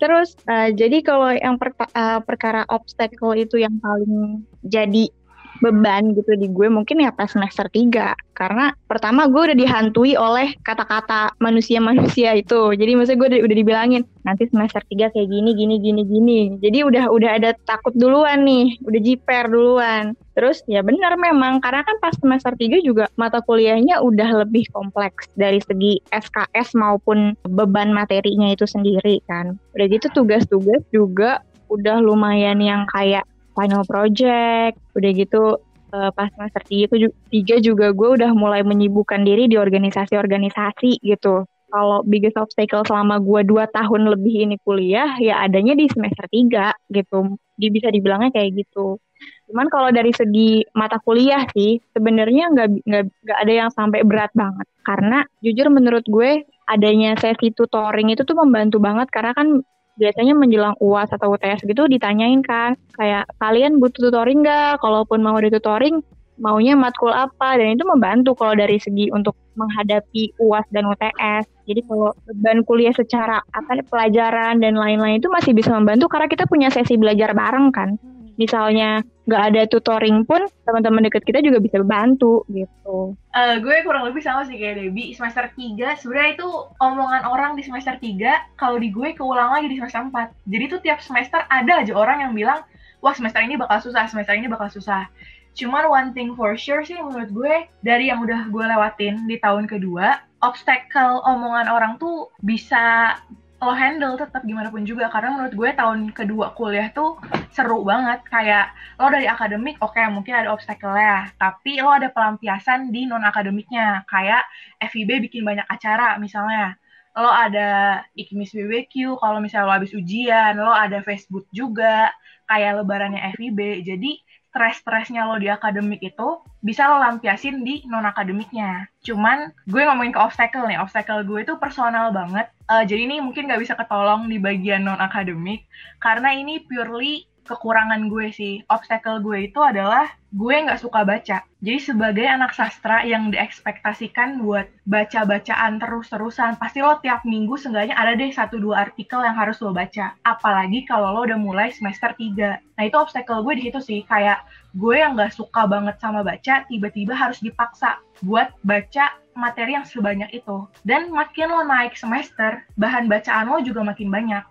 Terus 0.00 0.32
uh, 0.48 0.72
jadi 0.72 1.04
kalau 1.04 1.28
yang 1.36 1.60
per, 1.60 1.76
uh, 1.76 2.24
perkara 2.24 2.64
obstacle 2.72 3.36
itu 3.36 3.60
yang 3.60 3.76
paling 3.84 4.48
jadi 4.64 5.12
beban 5.58 6.14
gitu 6.14 6.38
di 6.38 6.46
gue 6.46 6.70
mungkin 6.70 7.02
ya 7.02 7.10
pas 7.10 7.28
semester 7.28 7.66
3 7.66 8.14
karena 8.32 8.72
pertama 8.88 9.28
gue 9.28 9.52
udah 9.52 9.58
dihantui 9.58 10.16
oleh 10.16 10.56
kata-kata 10.64 11.36
manusia-manusia 11.42 12.32
itu. 12.42 12.72
Jadi 12.72 12.96
maksudnya 12.96 13.18
gue 13.20 13.28
udah, 13.36 13.40
udah 13.44 13.56
dibilangin 13.58 14.02
nanti 14.24 14.48
semester 14.48 14.80
3 14.80 15.12
kayak 15.12 15.28
gini 15.28 15.50
gini 15.52 15.76
gini 15.76 16.02
gini. 16.08 16.40
Jadi 16.64 16.78
udah 16.86 17.12
udah 17.12 17.30
ada 17.36 17.50
takut 17.68 17.92
duluan 17.92 18.48
nih 18.48 18.80
udah 18.86 19.00
jiper 19.04 19.44
duluan. 19.52 20.16
Terus 20.32 20.64
ya 20.64 20.80
benar 20.80 21.20
memang 21.20 21.60
karena 21.60 21.84
kan 21.84 21.96
pas 22.00 22.16
semester 22.16 22.56
3 22.56 22.80
juga 22.80 23.12
mata 23.20 23.44
kuliahnya 23.44 24.00
udah 24.00 24.46
lebih 24.46 24.64
kompleks 24.72 25.28
dari 25.36 25.60
segi 25.60 26.00
SKS 26.08 26.72
maupun 26.78 27.36
beban 27.44 27.92
materinya 27.92 28.48
itu 28.48 28.64
sendiri 28.64 29.20
kan. 29.28 29.60
Udah 29.76 29.86
gitu 29.92 30.08
tugas-tugas 30.16 30.80
juga 30.88 31.44
udah 31.70 32.02
lumayan 32.02 32.58
yang 32.58 32.82
kayak 32.90 33.22
final 33.54 33.82
project 33.86 34.78
udah 34.94 35.10
gitu 35.14 35.58
uh, 35.94 36.10
pas 36.14 36.30
semester 36.32 36.62
tiga, 36.66 36.86
tiga 37.30 37.56
juga 37.58 37.90
gue 37.90 38.08
udah 38.20 38.30
mulai 38.34 38.62
menyibukkan 38.62 39.22
diri 39.22 39.50
di 39.50 39.58
organisasi-organisasi 39.58 41.02
gitu. 41.02 41.44
Kalau 41.70 42.02
biggest 42.02 42.34
obstacle 42.34 42.82
selama 42.82 43.22
gue 43.22 43.46
dua 43.46 43.70
tahun 43.70 44.10
lebih 44.10 44.42
ini 44.42 44.56
kuliah 44.66 45.14
ya 45.22 45.38
adanya 45.46 45.78
di 45.78 45.86
semester 45.86 46.26
tiga 46.26 46.74
gitu. 46.90 47.38
Di 47.54 47.70
bisa 47.70 47.94
dibilangnya 47.94 48.34
kayak 48.34 48.66
gitu. 48.66 48.98
Cuman 49.46 49.70
kalau 49.70 49.94
dari 49.94 50.10
segi 50.10 50.66
mata 50.74 50.98
kuliah 50.98 51.46
sih 51.54 51.78
sebenarnya 51.94 52.50
nggak 52.50 52.68
nggak 52.90 53.38
ada 53.38 53.52
yang 53.52 53.70
sampai 53.70 54.02
berat 54.02 54.34
banget. 54.34 54.66
Karena 54.82 55.22
jujur 55.46 55.70
menurut 55.70 56.02
gue 56.10 56.42
adanya 56.66 57.14
sesi 57.18 57.54
tutoring 57.54 58.10
itu 58.10 58.26
tuh 58.26 58.34
membantu 58.34 58.82
banget. 58.82 59.06
Karena 59.14 59.30
kan 59.30 59.62
biasanya 60.00 60.32
menjelang 60.32 60.74
UAS 60.80 61.12
atau 61.12 61.36
UTS 61.36 61.68
gitu 61.68 61.84
ditanyain 61.84 62.40
kan 62.40 62.80
kayak 62.96 63.28
kalian 63.36 63.76
butuh 63.76 64.08
tutoring 64.08 64.40
nggak? 64.40 64.80
Kalaupun 64.80 65.20
mau 65.20 65.36
ditutoring 65.36 66.00
maunya 66.40 66.72
matkul 66.72 67.12
apa? 67.12 67.60
Dan 67.60 67.76
itu 67.76 67.84
membantu 67.84 68.32
kalau 68.32 68.56
dari 68.56 68.80
segi 68.80 69.12
untuk 69.12 69.36
menghadapi 69.60 70.40
UAS 70.40 70.64
dan 70.72 70.88
UTS. 70.88 71.44
Jadi 71.68 71.80
kalau 71.84 72.16
beban 72.24 72.64
kuliah 72.64 72.96
secara 72.96 73.44
apa 73.52 73.84
pelajaran 73.84 74.58
dan 74.64 74.74
lain-lain 74.74 75.20
itu 75.20 75.28
masih 75.28 75.52
bisa 75.52 75.70
membantu 75.76 76.08
karena 76.08 76.26
kita 76.32 76.48
punya 76.48 76.72
sesi 76.72 76.96
belajar 76.96 77.36
bareng 77.36 77.68
kan. 77.70 78.00
Misalnya 78.40 79.04
nggak 79.30 79.54
ada 79.54 79.62
tutoring 79.70 80.26
pun 80.26 80.42
teman-teman 80.66 81.06
deket 81.06 81.22
kita 81.22 81.38
juga 81.38 81.62
bisa 81.62 81.78
bantu 81.86 82.42
gitu. 82.50 83.14
Uh, 83.30 83.56
gue 83.62 83.86
kurang 83.86 84.02
lebih 84.10 84.18
sama 84.18 84.42
sih 84.42 84.58
kayak 84.58 84.82
Debbie. 84.82 85.14
Semester 85.14 85.46
3 85.54 86.02
sebenarnya 86.02 86.30
itu 86.34 86.48
omongan 86.82 87.22
orang 87.30 87.54
di 87.54 87.62
semester 87.62 87.94
3 87.94 88.58
kalau 88.58 88.82
di 88.82 88.90
gue 88.90 89.14
keulang 89.14 89.54
lagi 89.54 89.70
di 89.70 89.78
semester 89.78 90.02
4 90.10 90.50
jadi 90.50 90.64
tuh 90.66 90.80
tiap 90.82 90.98
semester 90.98 91.46
ada 91.46 91.86
aja 91.86 91.94
orang 91.94 92.26
yang 92.26 92.32
bilang 92.34 92.66
wah 92.98 93.14
semester 93.14 93.38
ini 93.38 93.54
bakal 93.54 93.78
susah 93.78 94.10
semester 94.10 94.34
ini 94.34 94.50
bakal 94.50 94.66
susah. 94.66 95.06
Cuman 95.54 95.86
one 95.86 96.10
thing 96.10 96.34
for 96.34 96.58
sure 96.58 96.82
sih 96.82 96.98
menurut 96.98 97.30
gue 97.30 97.54
dari 97.86 98.10
yang 98.10 98.26
udah 98.26 98.50
gue 98.50 98.64
lewatin 98.66 99.30
di 99.30 99.38
tahun 99.38 99.70
kedua 99.70 100.18
obstacle 100.42 101.22
omongan 101.22 101.70
orang 101.70 101.92
tuh 102.02 102.32
bisa 102.42 103.14
lo 103.60 103.76
handle 103.76 104.16
tetap 104.16 104.42
gimana 104.42 104.72
pun 104.72 104.82
juga. 104.82 105.06
Karena 105.12 105.38
menurut 105.38 105.54
gue 105.54 105.70
tahun 105.76 106.10
kedua 106.16 106.56
kuliah 106.58 106.90
tuh 106.90 107.20
seru 107.50 107.82
banget 107.82 108.22
kayak 108.30 108.70
lo 108.96 109.10
dari 109.10 109.26
akademik 109.26 109.76
oke 109.82 109.98
okay, 109.98 110.06
mungkin 110.06 110.34
ada 110.38 110.54
obstacle 110.54 110.94
ya 110.94 111.30
tapi 111.34 111.82
lo 111.82 111.90
ada 111.90 112.08
pelampiasan 112.10 112.94
di 112.94 113.10
non 113.10 113.26
akademiknya 113.26 114.06
kayak 114.06 114.46
FIB 114.78 115.26
bikin 115.26 115.42
banyak 115.42 115.66
acara 115.66 116.14
misalnya 116.22 116.78
lo 117.18 117.26
ada 117.26 118.00
Ikmis 118.14 118.54
BBQ, 118.54 119.18
kalau 119.18 119.42
misalnya 119.42 119.66
lo 119.66 119.74
habis 119.74 119.92
ujian, 119.98 120.54
lo 120.54 120.70
ada 120.70 121.02
Facebook 121.02 121.42
juga, 121.50 122.14
kayak 122.46 122.82
lebarannya 122.82 123.34
FIB. 123.34 123.82
Jadi 123.82 124.22
stres-stresnya 124.50 125.30
lo 125.30 125.38
di 125.38 125.46
akademik 125.46 126.02
itu 126.02 126.42
bisa 126.58 126.90
lo 126.90 126.98
lampiasin 126.98 127.62
di 127.62 127.86
non-akademiknya. 127.86 128.90
Cuman 129.06 129.54
gue 129.70 129.82
ngomongin 129.86 130.10
ke 130.10 130.20
obstacle 130.22 130.66
nih, 130.66 130.78
obstacle 130.82 131.22
gue 131.22 131.46
itu 131.46 131.54
personal 131.62 132.10
banget. 132.10 132.50
Uh, 132.66 132.82
jadi 132.82 133.06
ini 133.06 133.22
mungkin 133.22 133.46
gak 133.46 133.62
bisa 133.62 133.78
ketolong 133.78 134.26
di 134.26 134.42
bagian 134.42 134.82
non-akademik, 134.86 135.66
karena 136.02 136.34
ini 136.34 136.66
purely 136.66 137.29
kekurangan 137.44 138.08
gue 138.08 138.32
sih. 138.32 138.64
Obstacle 138.68 139.20
gue 139.24 139.50
itu 139.50 139.60
adalah 139.60 140.08
gue 140.30 140.54
nggak 140.54 140.80
suka 140.80 141.02
baca. 141.02 141.42
Jadi 141.60 141.78
sebagai 141.82 142.24
anak 142.24 142.54
sastra 142.54 143.02
yang 143.04 143.28
diekspektasikan 143.34 144.40
buat 144.40 144.70
baca-bacaan 144.86 145.82
terus-terusan, 145.82 146.56
pasti 146.56 146.80
lo 146.80 146.96
tiap 147.02 147.26
minggu 147.26 147.58
seenggaknya 147.58 147.98
ada 147.98 148.16
deh 148.16 148.30
satu 148.30 148.56
dua 148.62 148.88
artikel 148.88 149.20
yang 149.20 149.36
harus 149.36 149.58
lo 149.60 149.74
baca. 149.74 150.14
Apalagi 150.24 150.86
kalau 150.86 151.12
lo 151.18 151.20
udah 151.26 151.38
mulai 151.40 151.68
semester 151.74 152.14
3. 152.14 152.62
Nah 152.78 152.84
itu 152.86 152.96
obstacle 152.96 153.42
gue 153.44 153.54
di 153.58 153.62
situ 153.68 153.80
sih, 153.82 154.00
kayak 154.06 154.46
gue 154.78 154.94
yang 154.96 155.18
nggak 155.18 155.34
suka 155.34 155.66
banget 155.66 155.98
sama 155.98 156.22
baca, 156.22 156.64
tiba-tiba 156.70 157.12
harus 157.12 157.42
dipaksa 157.42 157.98
buat 158.22 158.54
baca 158.62 159.20
materi 159.34 159.74
yang 159.74 159.86
sebanyak 159.86 160.30
itu. 160.30 160.66
Dan 160.86 161.10
makin 161.10 161.50
lo 161.50 161.62
naik 161.66 161.98
semester, 161.98 162.62
bahan 162.78 163.10
bacaan 163.10 163.50
lo 163.50 163.58
juga 163.64 163.82
makin 163.82 164.08
banyak. 164.08 164.44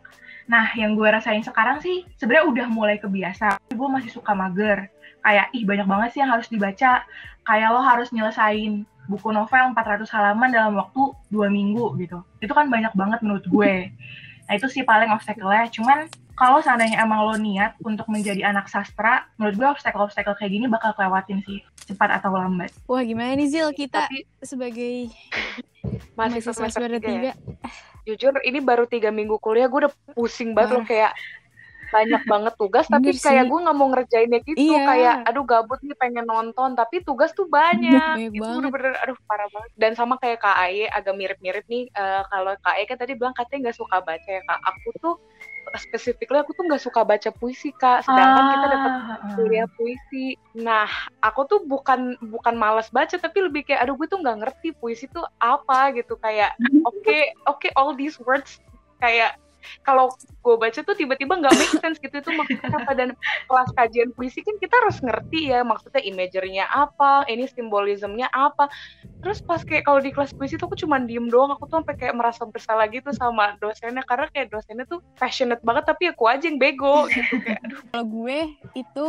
Nah, 0.49 0.73
yang 0.73 0.97
gue 0.97 1.05
rasain 1.05 1.45
sekarang 1.45 1.77
sih 1.77 2.01
sebenarnya 2.17 2.45
udah 2.49 2.67
mulai 2.73 2.97
kebiasa. 2.97 3.61
Gue 3.69 3.85
masih 3.85 4.09
suka 4.09 4.33
mager. 4.33 4.89
Kayak, 5.21 5.53
ih 5.53 5.61
banyak 5.61 5.85
banget 5.85 6.09
sih 6.17 6.19
yang 6.25 6.33
harus 6.33 6.49
dibaca. 6.49 7.05
Kayak 7.45 7.69
lo 7.69 7.85
harus 7.85 8.09
nyelesain 8.09 8.83
buku 9.05 9.29
novel 9.29 9.73
400 9.77 10.09
halaman 10.09 10.49
dalam 10.49 10.73
waktu 10.73 11.13
dua 11.29 11.53
minggu 11.53 11.93
gitu. 12.01 12.25
Itu 12.41 12.57
kan 12.57 12.73
banyak 12.73 12.97
banget 12.97 13.21
menurut 13.21 13.45
gue. 13.45 13.93
Nah, 14.49 14.53
itu 14.57 14.65
sih 14.65 14.81
paling 14.81 15.13
obstacle-nya. 15.13 15.69
Cuman 15.69 16.09
kalau 16.33 16.57
seandainya 16.65 17.05
emang 17.05 17.29
lo 17.29 17.37
niat 17.37 17.77
untuk 17.85 18.09
menjadi 18.09 18.49
anak 18.49 18.65
sastra, 18.73 19.29
menurut 19.37 19.53
gue 19.53 19.67
obstacle-obstacle 19.69 20.33
kayak 20.33 20.49
gini 20.49 20.65
bakal 20.65 20.97
kelewatin 20.97 21.45
sih, 21.45 21.61
cepat 21.85 22.17
atau 22.17 22.33
lambat. 22.33 22.73
Wah, 22.89 23.05
gimana 23.05 23.37
nih 23.37 23.53
Zil 23.53 23.69
kita 23.77 24.09
Tapi, 24.09 24.25
sebagai 24.41 25.13
mahasiswa 26.17 26.53
semester 26.57 26.89
tiga 26.97 27.33
ya? 27.33 27.35
Jujur 28.07 28.33
ini 28.43 28.59
baru 28.63 28.85
tiga 28.85 29.09
minggu 29.09 29.39
kuliah 29.39 29.67
gue 29.67 29.87
udah 29.87 29.93
pusing 30.15 30.55
banget 30.55 30.75
loh 30.75 30.85
kayak 30.85 31.11
banyak 31.89 32.21
banget 32.29 32.53
tugas 32.55 32.85
tapi 32.85 33.11
Bener 33.11 33.21
kayak 33.21 33.43
gue 33.49 33.59
nggak 33.65 33.77
mau 33.77 33.87
ngerjainnya 33.89 34.39
gitu 34.45 34.61
iya. 34.61 34.85
kayak 34.85 35.15
aduh 35.25 35.45
gabut 35.45 35.81
nih 35.81 35.97
pengen 35.97 36.25
nonton 36.29 36.77
tapi 36.77 37.01
tugas 37.01 37.33
tuh 37.33 37.49
banyak. 37.49 38.29
Itu 38.29 38.45
bener-bener 38.61 38.93
aduh 39.01 39.17
parah 39.25 39.49
banget. 39.49 39.69
Dan 39.75 39.91
sama 39.97 40.21
kayak 40.21 40.39
Kak 40.39 40.57
Aye 40.57 40.85
agak 40.85 41.17
mirip-mirip 41.17 41.65
nih 41.65 41.89
uh, 41.97 42.23
kalau 42.29 42.53
Kak 42.61 42.77
Aye 42.77 42.85
kan 42.85 42.97
tadi 43.01 43.17
bilang 43.17 43.33
katanya 43.33 43.69
nggak 43.69 43.77
suka 43.81 43.97
baca 44.05 44.29
ya 44.29 44.41
Kak. 44.45 44.59
Aku 44.61 44.89
tuh 45.01 45.15
spesifiknya 45.77 46.41
aku 46.41 46.51
tuh 46.55 46.65
nggak 46.65 46.81
suka 46.81 47.01
baca 47.05 47.29
puisi 47.29 47.69
kak. 47.75 48.05
Sedangkan 48.05 48.43
ah, 48.43 48.49
kita 48.51 48.67
dapat 48.69 48.91
kuliah 49.37 49.67
puisi. 49.75 50.37
Nah 50.57 50.89
aku 51.21 51.45
tuh 51.45 51.59
bukan 51.65 52.17
bukan 52.29 52.55
malas 52.57 52.89
baca 52.89 53.15
tapi 53.17 53.45
lebih 53.45 53.67
kayak 53.67 53.85
aduh 53.85 53.95
gue 53.97 54.07
tuh 54.09 54.19
nggak 54.21 54.37
ngerti 54.45 54.69
puisi 54.77 55.05
tuh 55.11 55.25
apa 55.41 55.93
gitu. 55.93 56.17
Kayak 56.19 56.55
oke 56.89 56.99
okay, 57.01 57.33
oke 57.45 57.59
okay, 57.61 57.71
all 57.77 57.93
these 57.93 58.17
words. 58.23 58.57
Kayak 58.99 59.39
kalau 59.83 60.11
gue 60.39 60.55
baca 60.55 60.79
tuh 60.81 60.95
tiba-tiba 60.95 61.35
nggak 61.39 61.53
make 61.53 61.75
sense 61.83 61.99
gitu 61.99 62.15
itu 62.19 62.31
maksudnya 62.33 62.69
apa 62.73 62.91
dan 62.95 63.09
kelas 63.45 63.69
kajian 63.75 64.09
puisi 64.15 64.41
kan 64.41 64.55
kita 64.57 64.73
harus 64.85 64.97
ngerti 65.03 65.51
ya 65.51 65.61
maksudnya 65.61 66.01
imagernya 66.01 66.65
apa 66.71 67.27
ini 67.27 67.45
simbolismnya 67.49 68.31
apa. 68.31 68.71
Terus 69.19 69.43
pas 69.43 69.61
kayak 69.61 69.83
kalau 69.83 69.99
di 69.99 70.15
kelas 70.15 70.31
puisi 70.31 70.55
tuh 70.55 70.71
aku 70.71 70.79
cuma 70.79 70.97
diem 71.03 71.27
doang 71.27 71.51
aku 71.53 71.67
tuh 71.67 71.83
sampai 71.83 71.95
kayak 71.99 72.15
merasa 72.15 72.47
bersalah 72.47 72.87
gitu 72.87 73.11
sama 73.15 73.55
dosennya 73.59 74.03
karena 74.07 74.27
kayak 74.31 74.51
dosennya 74.53 74.85
tuh 74.87 75.03
passionate 75.19 75.61
banget 75.63 75.83
tapi 75.87 76.11
aku 76.11 76.23
aja 76.29 76.47
yang 76.47 76.57
bego 76.57 77.07
gitu 77.11 77.41
kayak 77.43 77.61
kalau 77.91 78.05
gue 78.05 78.39
itu 78.77 79.07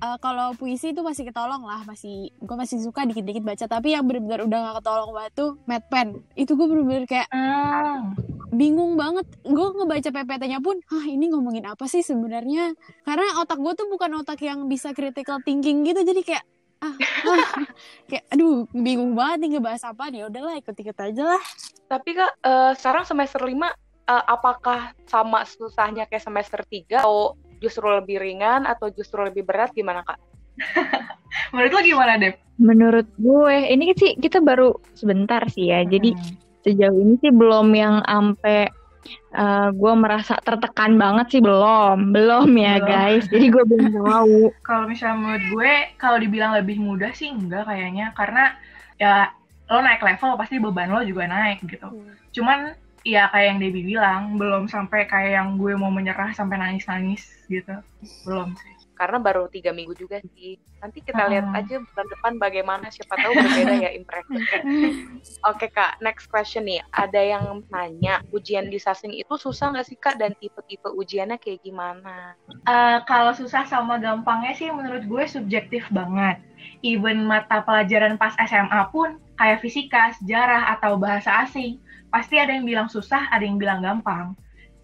uh, 0.00 0.16
kalau 0.20 0.54
puisi 0.56 0.92
itu 0.92 1.00
masih 1.04 1.28
ketolong 1.28 1.64
lah 1.64 1.84
masih 1.84 2.32
gue 2.38 2.56
masih 2.56 2.80
suka 2.80 3.04
dikit-dikit 3.04 3.44
baca 3.44 3.64
tapi 3.68 3.92
yang 3.92 4.04
benar-benar 4.08 4.44
udah 4.46 4.58
gak 4.58 4.76
ketolong 4.80 5.10
banget 5.12 5.32
tuh 5.36 5.50
mad 5.68 5.84
pen 5.88 6.08
itu 6.38 6.52
gue 6.56 6.66
bener-bener 6.66 7.04
kayak 7.08 7.28
mm. 7.32 8.35
Bingung 8.56 8.96
banget 8.96 9.28
gue 9.44 9.66
ngebaca 9.76 10.08
PPT-nya 10.08 10.58
pun 10.64 10.80
ah 10.88 11.04
ini 11.04 11.28
ngomongin 11.28 11.68
apa 11.68 11.84
sih 11.84 12.00
sebenarnya 12.00 12.72
karena 13.04 13.44
otak 13.44 13.60
gue 13.60 13.72
tuh 13.76 13.86
bukan 13.92 14.16
otak 14.24 14.40
yang 14.40 14.64
bisa 14.66 14.96
critical 14.96 15.38
thinking 15.44 15.84
gitu 15.84 16.00
jadi 16.02 16.20
kayak 16.24 16.44
ah, 16.80 16.94
ah 17.28 17.48
kayak 18.08 18.24
aduh 18.32 18.64
bingung 18.72 19.12
banget 19.12 19.44
nih 19.44 19.50
ngebahas 19.56 19.92
apa 19.92 20.08
nih 20.08 20.26
udahlah 20.26 20.56
ikut-ikut 20.56 20.96
aja 20.96 21.22
lah 21.36 21.42
tapi 21.86 22.16
kak 22.16 22.32
uh, 22.42 22.72
sekarang 22.74 23.04
semester 23.04 23.44
lima 23.44 23.70
uh, 24.06 24.24
apakah 24.26 24.94
sama 25.04 25.44
susahnya 25.44 26.06
kayak 26.08 26.24
semester 26.24 26.62
3 26.62 27.02
atau 27.02 27.34
justru 27.58 27.86
lebih 27.90 28.22
ringan 28.22 28.64
atau 28.64 28.88
justru 28.90 29.22
lebih 29.22 29.44
berat 29.44 29.74
gimana 29.74 30.06
kak? 30.06 30.18
Menurut 31.52 31.72
lo 31.76 31.80
gimana 31.84 32.12
Dep? 32.16 32.40
Menurut 32.56 33.08
gue 33.20 33.56
ini 33.68 33.92
sih 33.92 34.16
kita 34.16 34.40
baru 34.40 34.72
sebentar 34.96 35.44
sih 35.52 35.68
ya. 35.68 35.84
Hmm. 35.84 35.90
Jadi 35.92 36.10
sejauh 36.66 36.98
ini 36.98 37.14
sih 37.22 37.30
belum 37.30 37.70
yang 37.70 38.02
sampai 38.02 38.66
uh, 39.38 39.70
gue 39.70 39.92
merasa 39.94 40.34
tertekan 40.42 40.98
banget 40.98 41.38
sih 41.38 41.42
belum, 41.42 42.10
belum 42.10 42.50
ya 42.58 42.82
belum. 42.82 42.90
guys. 42.90 43.24
Jadi 43.30 43.46
gue 43.54 43.64
belum 43.64 43.86
tahu. 44.02 44.50
kalau 44.66 44.84
misalnya 44.90 45.16
menurut 45.22 45.44
gue 45.54 45.72
kalau 45.94 46.18
dibilang 46.18 46.52
lebih 46.58 46.82
mudah 46.82 47.14
sih 47.14 47.30
enggak 47.30 47.70
kayaknya 47.70 48.10
karena 48.18 48.58
ya 48.98 49.30
lo 49.70 49.78
naik 49.82 50.02
level 50.02 50.34
pasti 50.34 50.58
beban 50.58 50.90
lo 50.90 51.06
juga 51.06 51.30
naik 51.30 51.62
gitu. 51.62 51.86
Hmm. 51.86 52.10
Cuman 52.34 52.74
Iya 53.06 53.30
kayak 53.30 53.46
yang 53.54 53.58
Debbie 53.62 53.86
bilang, 53.86 54.34
belum 54.34 54.66
sampai 54.66 55.06
kayak 55.06 55.38
yang 55.38 55.48
gue 55.62 55.78
mau 55.78 55.94
menyerah 55.94 56.34
sampai 56.34 56.58
nangis-nangis 56.58 57.22
gitu. 57.46 57.78
Belum 58.26 58.50
sih. 58.58 58.75
Karena 58.96 59.20
baru 59.20 59.46
tiga 59.52 59.76
minggu 59.76 59.92
juga 59.92 60.24
sih. 60.32 60.56
Nanti 60.80 61.04
kita 61.04 61.28
lihat 61.28 61.52
aja 61.52 61.84
bulan 61.84 62.06
depan 62.08 62.32
bagaimana. 62.40 62.88
Siapa 62.88 63.12
tahu 63.12 63.32
berbeda 63.36 63.74
ya 63.84 63.90
impressionnya. 63.92 64.60
Oke 65.52 65.68
kak, 65.68 66.00
next 66.00 66.32
question 66.32 66.64
nih. 66.64 66.80
Ada 66.96 67.20
yang 67.20 67.44
nanya, 67.68 68.24
ujian 68.32 68.72
di 68.72 68.80
Sasing 68.80 69.12
itu 69.12 69.36
susah 69.36 69.76
nggak 69.76 69.86
sih 69.86 70.00
kak? 70.00 70.16
Dan 70.16 70.32
tipe-tipe 70.40 70.88
ujiannya 70.88 71.36
kayak 71.36 71.60
gimana? 71.60 72.32
Uh, 72.64 73.04
kalau 73.04 73.36
susah 73.36 73.68
sama 73.68 74.00
gampangnya 74.00 74.56
sih 74.56 74.72
menurut 74.72 75.04
gue 75.04 75.24
subjektif 75.28 75.84
banget. 75.92 76.40
Even 76.80 77.28
mata 77.28 77.60
pelajaran 77.60 78.16
pas 78.16 78.32
SMA 78.48 78.88
pun 78.88 79.20
kayak 79.36 79.60
fisika, 79.60 80.16
sejarah, 80.16 80.72
atau 80.76 80.96
bahasa 80.96 81.44
asing 81.44 81.78
pasti 82.08 82.40
ada 82.40 82.56
yang 82.56 82.64
bilang 82.64 82.88
susah, 82.88 83.28
ada 83.28 83.44
yang 83.44 83.60
bilang 83.60 83.84
gampang. 83.84 84.32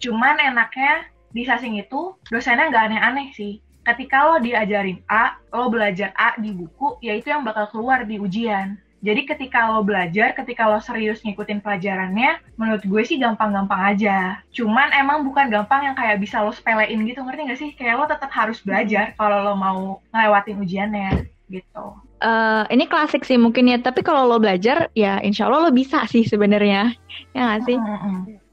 Cuman 0.02 0.37
enaknya 0.37 1.09
di 1.33 1.49
sasing 1.49 1.81
itu 1.81 2.12
dosennya 2.28 2.69
nggak 2.69 2.85
aneh-aneh 2.92 3.28
sih. 3.33 3.64
Ketika 3.83 4.31
lo 4.31 4.37
diajarin 4.39 5.03
A, 5.11 5.39
lo 5.51 5.67
belajar 5.67 6.15
A 6.15 6.39
di 6.39 6.55
buku, 6.55 7.03
ya 7.03 7.19
itu 7.19 7.35
yang 7.35 7.43
bakal 7.43 7.67
keluar 7.75 8.07
di 8.07 8.23
ujian. 8.23 8.79
Jadi 9.03 9.27
ketika 9.27 9.67
lo 9.67 9.83
belajar, 9.83 10.31
ketika 10.39 10.71
lo 10.71 10.79
serius 10.79 11.27
ngikutin 11.27 11.59
pelajarannya, 11.59 12.39
menurut 12.55 12.87
gue 12.87 13.03
sih 13.03 13.19
gampang-gampang 13.19 13.83
aja. 13.83 14.39
Cuman 14.55 14.95
emang 14.95 15.27
bukan 15.27 15.51
gampang 15.51 15.91
yang 15.91 15.99
kayak 15.99 16.23
bisa 16.23 16.39
lo 16.39 16.55
sepelein 16.55 17.03
gitu, 17.03 17.27
ngerti 17.27 17.51
gak 17.51 17.59
sih? 17.59 17.71
Kayak 17.75 17.95
lo 17.99 18.05
tetap 18.07 18.31
harus 18.31 18.62
belajar 18.62 19.19
kalau 19.19 19.43
lo 19.43 19.59
mau 19.59 19.99
ngelewatin 20.15 20.62
ujiannya 20.62 21.27
gitu. 21.51 21.99
Uh, 22.23 22.62
ini 22.71 22.87
klasik 22.87 23.27
sih 23.27 23.35
mungkin 23.35 23.67
ya 23.67 23.83
tapi 23.83 24.07
kalau 24.07 24.31
lo 24.31 24.39
belajar 24.39 24.87
ya 24.95 25.19
insya 25.27 25.51
Allah 25.51 25.67
lo 25.67 25.71
bisa 25.75 26.07
sih 26.07 26.23
sebenarnya. 26.23 26.95
Ya 27.35 27.41
nggak 27.51 27.62
sih? 27.67 27.77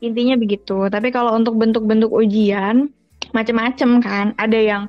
Intinya 0.01 0.33
begitu. 0.33 0.89
Tapi 0.89 1.13
kalau 1.13 1.37
untuk 1.37 1.61
bentuk-bentuk 1.61 2.09
ujian 2.09 2.89
macem-macem 3.37 4.01
kan. 4.01 4.33
Ada 4.41 4.57
yang 4.57 4.83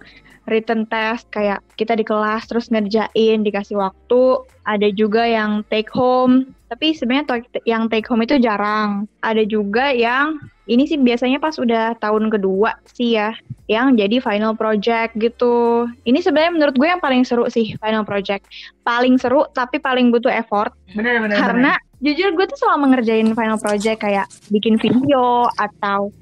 written 0.49 0.89
test 0.89 1.29
kayak 1.33 1.61
kita 1.77 1.97
di 1.97 2.05
kelas 2.05 2.49
terus 2.49 2.69
ngerjain 2.73 3.45
dikasih 3.45 3.77
waktu. 3.77 4.45
Ada 4.65 4.93
juga 4.95 5.27
yang 5.27 5.67
take 5.69 5.91
home. 5.91 6.53
Tapi 6.71 6.95
sebenarnya 6.95 7.43
yang 7.67 7.91
take 7.91 8.07
home 8.07 8.23
itu 8.23 8.39
jarang. 8.39 9.11
Ada 9.21 9.43
juga 9.43 9.91
yang 9.91 10.39
ini 10.71 10.87
sih 10.87 10.95
biasanya 11.03 11.43
pas 11.43 11.59
udah 11.59 11.99
tahun 11.99 12.31
kedua 12.31 12.79
sih 12.95 13.19
ya 13.19 13.35
yang 13.67 13.99
jadi 13.99 14.23
final 14.23 14.55
project 14.55 15.19
gitu. 15.19 15.87
Ini 16.07 16.23
sebenarnya 16.23 16.55
menurut 16.55 16.75
gue 16.79 16.89
yang 16.91 17.03
paling 17.03 17.27
seru 17.27 17.51
sih 17.51 17.75
final 17.83 18.07
project. 18.07 18.47
Paling 18.87 19.19
seru 19.19 19.51
tapi 19.51 19.83
paling 19.83 20.15
butuh 20.15 20.31
effort. 20.31 20.71
Bener, 20.95 21.19
bener, 21.23 21.39
karena 21.39 21.73
bener. 21.75 22.03
jujur 22.15 22.39
gue 22.39 22.47
tuh 22.51 22.59
selama 22.59 22.95
ngerjain 22.95 23.35
final 23.35 23.59
project 23.59 24.07
kayak 24.07 24.31
bikin 24.55 24.79
video 24.79 25.51
atau 25.59 26.15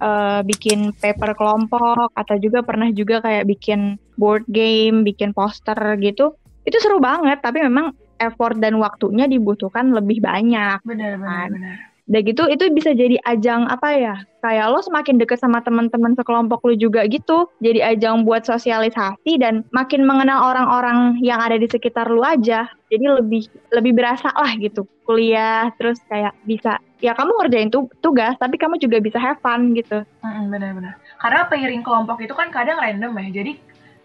uh, 0.00 0.40
bikin 0.44 0.92
paper 0.96 1.36
kelompok 1.36 2.12
atau 2.12 2.36
juga 2.40 2.62
pernah 2.64 2.88
juga 2.92 3.20
kayak 3.22 3.44
bikin 3.48 3.96
board 4.16 4.44
game, 4.48 5.04
bikin 5.04 5.32
poster 5.36 5.76
gitu. 6.00 6.34
Itu 6.66 6.76
seru 6.82 6.98
banget, 6.98 7.40
tapi 7.40 7.62
memang 7.62 7.94
effort 8.18 8.56
dan 8.58 8.80
waktunya 8.80 9.28
dibutuhkan 9.28 9.92
lebih 9.92 10.24
banyak. 10.24 10.80
Benar, 10.82 11.20
benar, 11.20 11.28
Kan. 11.28 11.50
benar. 11.52 11.76
Dan 12.06 12.22
gitu 12.22 12.46
itu 12.46 12.70
bisa 12.70 12.94
jadi 12.94 13.18
ajang 13.26 13.66
apa 13.66 13.88
ya? 13.98 14.14
Kayak 14.38 14.70
lo 14.70 14.78
semakin 14.78 15.18
deket 15.18 15.42
sama 15.42 15.58
teman-teman 15.58 16.14
sekelompok 16.14 16.62
lo 16.62 16.74
juga 16.78 17.02
gitu. 17.10 17.50
Jadi 17.58 17.82
ajang 17.82 18.22
buat 18.22 18.46
sosialisasi 18.46 19.42
dan 19.42 19.66
makin 19.74 20.06
mengenal 20.06 20.54
orang-orang 20.54 21.18
yang 21.18 21.42
ada 21.42 21.58
di 21.58 21.66
sekitar 21.66 22.06
lo 22.06 22.22
aja. 22.22 22.70
Jadi 22.94 23.04
lebih 23.10 23.42
lebih 23.74 23.92
berasa 23.98 24.30
lah 24.30 24.54
gitu 24.54 24.86
kuliah 25.06 25.70
terus 25.78 26.02
kayak 26.10 26.34
bisa 26.42 26.82
ya 26.98 27.14
kamu 27.14 27.30
ngerjain 27.38 27.70
tu- 27.70 27.90
tugas 28.02 28.34
tapi 28.42 28.58
kamu 28.58 28.78
juga 28.78 28.98
bisa 29.02 29.18
have 29.18 29.42
fun 29.42 29.74
gitu. 29.74 30.06
Benar-benar. 30.22 30.98
Karena 31.18 31.46
pengiring 31.50 31.82
kelompok 31.82 32.22
itu 32.22 32.34
kan 32.34 32.54
kadang 32.54 32.78
random 32.78 33.18
ya. 33.18 33.42
Jadi 33.42 33.52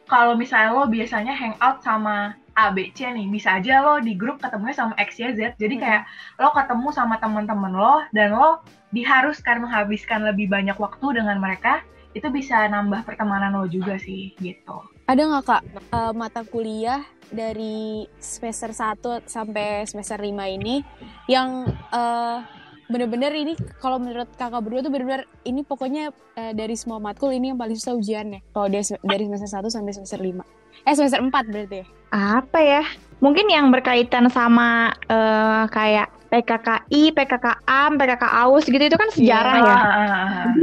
kalau 0.10 0.34
misalnya 0.34 0.74
lo 0.74 0.90
biasanya 0.90 1.38
hangout 1.38 1.86
sama 1.86 2.36
A, 2.56 2.70
B, 2.76 2.92
C 2.92 3.08
nih, 3.08 3.32
bisa 3.32 3.58
aja 3.58 3.80
lo 3.80 4.04
di 4.04 4.14
grup 4.20 4.44
ketemunya 4.44 4.76
sama 4.76 4.94
X, 5.00 5.20
Y, 5.24 5.32
Z. 5.36 5.56
Jadi 5.56 5.76
Hmm. 5.80 5.84
kayak 5.84 6.04
lo 6.40 6.50
ketemu 6.52 6.88
sama 6.92 7.16
teman-teman 7.18 7.72
lo 7.72 7.96
dan 8.12 8.36
lo 8.36 8.60
diharuskan 8.92 9.64
menghabiskan 9.64 10.28
lebih 10.28 10.52
banyak 10.52 10.76
waktu 10.76 11.22
dengan 11.24 11.40
mereka. 11.40 11.80
Itu 12.12 12.28
bisa 12.28 12.68
nambah 12.68 13.08
pertemanan 13.08 13.56
lo 13.56 13.72
juga 13.72 13.96
sih, 13.96 14.36
gitu. 14.44 14.84
Ada 15.08 15.22
nggak 15.28 15.44
kak 15.48 15.64
eh, 15.96 16.14
mata 16.16 16.44
kuliah 16.44 17.04
dari 17.32 18.04
semester 18.20 18.76
1 18.76 19.24
sampai 19.24 19.88
semester 19.88 20.20
5 20.20 20.52
ini 20.52 20.84
yang 21.32 21.64
eh, 21.72 22.38
bener-bener 22.92 23.32
ini 23.32 23.54
kalau 23.80 24.04
menurut 24.04 24.28
kakak 24.36 24.60
berdua 24.60 24.84
tuh 24.84 24.92
bener-bener 24.92 25.24
ini 25.48 25.64
pokoknya 25.64 26.12
eh, 26.36 26.52
dari 26.52 26.76
semua 26.76 27.00
matkul 27.00 27.32
ini 27.32 27.56
yang 27.56 27.60
paling 27.60 27.80
susah 27.80 27.96
ujiannya 27.96 28.44
kalau 28.52 28.68
dari, 28.68 28.84
dari 28.84 29.24
semester 29.32 29.64
1 29.64 29.72
sampai 29.72 29.92
semester 29.96 30.20
5 30.20 30.44
eh 30.84 30.94
semester 31.00 31.20
4 31.24 31.32
berarti 31.32 31.78
ya 31.80 31.88
Apa 32.12 32.60
ya? 32.60 32.84
Mungkin 33.22 33.48
yang 33.48 33.70
berkaitan 33.72 34.28
sama 34.28 34.92
eh, 35.08 35.64
kayak 35.72 36.10
PKKI, 36.32 37.12
PKKAM, 37.12 38.00
PKK 38.00 38.24
AUS 38.48 38.66
gitu 38.68 38.80
itu 38.80 38.96
kan 38.96 39.10
sejarah 39.12 39.56
Iya. 39.60 39.68
ya. 39.68 39.76
Ah, 39.76 39.84
ah, 39.84 40.12
ah. 40.48 40.54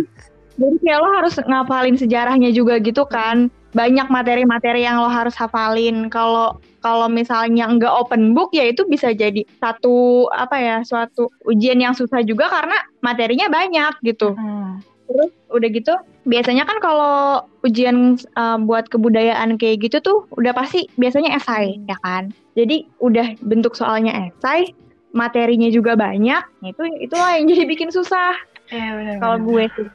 Jadi 0.58 0.76
kayak 0.82 0.98
lo 0.98 1.08
harus 1.14 1.34
ngapalin 1.38 1.96
sejarahnya 1.96 2.50
juga 2.50 2.80
gitu 2.80 3.04
kan. 3.06 3.46
Banyak 3.76 4.08
materi-materi 4.08 4.82
yang 4.82 4.98
lo 4.98 5.06
harus 5.12 5.36
hafalin. 5.36 6.08
Kalau 6.10 6.56
kalau 6.80 7.06
misalnya 7.06 7.68
nggak 7.68 7.94
open 7.94 8.32
book 8.32 8.50
ya 8.56 8.64
itu 8.66 8.82
bisa 8.88 9.12
jadi 9.12 9.44
satu 9.60 10.26
apa 10.32 10.56
ya 10.56 10.76
suatu 10.82 11.28
ujian 11.44 11.78
yang 11.78 11.92
susah 11.94 12.24
juga 12.24 12.48
karena 12.48 12.74
materinya 13.04 13.46
banyak 13.52 13.92
gitu. 14.02 14.34
Hmm. 14.34 14.80
Terus 15.08 15.32
udah 15.48 15.68
gitu 15.72 15.94
biasanya 16.28 16.68
kan 16.68 16.76
kalau 16.84 17.48
ujian 17.64 18.20
uh, 18.36 18.60
buat 18.60 18.92
kebudayaan 18.92 19.56
kayak 19.56 19.88
gitu 19.88 19.98
tuh 20.04 20.18
udah 20.36 20.52
pasti 20.52 20.86
biasanya 21.00 21.34
esai 21.40 21.80
ya 21.88 21.96
kan. 22.04 22.30
Jadi 22.52 22.84
udah 23.00 23.40
bentuk 23.40 23.72
soalnya 23.72 24.28
esai, 24.28 24.76
materinya 25.16 25.72
juga 25.72 25.96
banyak. 25.96 26.44
Itu 26.60 26.84
itulah 27.00 27.40
yang 27.40 27.48
jadi 27.48 27.64
bikin 27.64 27.88
susah 27.88 28.36
Iya, 28.68 29.16
kalau 29.16 29.40
gue 29.48 29.64
sih. 29.72 29.88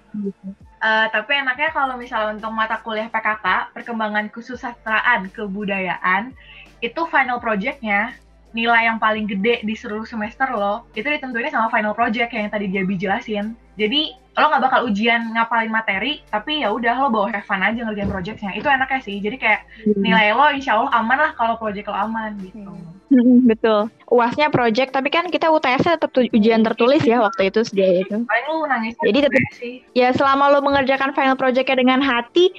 Eh, 0.83 1.07
tapi 1.15 1.31
enaknya 1.39 1.71
kalau 1.71 1.95
misalnya 1.95 2.35
untuk 2.35 2.51
mata 2.51 2.81
kuliah 2.83 3.07
PKK, 3.07 3.71
perkembangan 3.71 4.27
kesusastraan 4.33 5.31
kebudayaan, 5.31 6.35
itu 6.83 7.01
final 7.07 7.39
projectnya 7.39 8.11
nilai 8.53 8.85
yang 8.85 9.01
paling 9.01 9.25
gede 9.25 9.65
di 9.65 9.73
seluruh 9.73 10.05
semester 10.05 10.45
lo, 10.53 10.85
itu 10.93 11.05
ditentuinnya 11.05 11.51
sama 11.53 11.67
final 11.73 11.97
project 11.97 12.29
yang 12.31 12.49
tadi 12.53 12.69
dia 12.69 12.85
jelasin. 12.85 13.57
Jadi 13.73 14.13
lo 14.33 14.49
nggak 14.49 14.63
bakal 14.65 14.79
ujian 14.89 15.33
ngapalin 15.33 15.69
materi, 15.73 16.21
tapi 16.29 16.61
ya 16.61 16.69
udah 16.73 16.93
lo 17.05 17.09
bawa 17.09 17.33
have 17.33 17.45
fun 17.45 17.61
aja 17.61 17.81
ngerjain 17.81 18.09
projectnya. 18.09 18.53
Itu 18.53 18.69
enaknya 18.69 19.01
sih. 19.01 19.17
Jadi 19.21 19.37
kayak 19.41 19.61
nilai 19.97 20.33
lo 20.33 20.49
insya 20.53 20.77
Allah 20.77 20.93
aman 20.93 21.17
lah 21.17 21.31
kalau 21.37 21.57
project 21.57 21.89
lo 21.89 21.97
aman 21.97 22.37
gitu. 22.41 22.61
Hmm. 22.61 22.93
Mm, 23.13 23.45
Betul. 23.45 23.93
UASnya 24.09 24.49
project, 24.49 24.89
tapi 24.89 25.13
kan 25.13 25.29
kita 25.29 25.53
UTS 25.53 25.85
tetap 25.85 26.09
ujian 26.33 26.65
tertulis 26.65 27.05
ya 27.05 27.21
waktu 27.21 27.53
itu 27.53 27.61
sedia 27.61 28.01
itu. 28.01 28.17
Paling 28.29 28.45
lo 28.49 28.65
nangisnya 28.65 29.05
Jadi 29.05 29.19
tetap- 29.29 29.53
sih. 29.53 29.75
Ya 29.93 30.09
selama 30.17 30.49
lo 30.49 30.65
mengerjakan 30.65 31.13
final 31.13 31.37
projectnya 31.37 31.77
dengan 31.77 32.01
hati, 32.01 32.49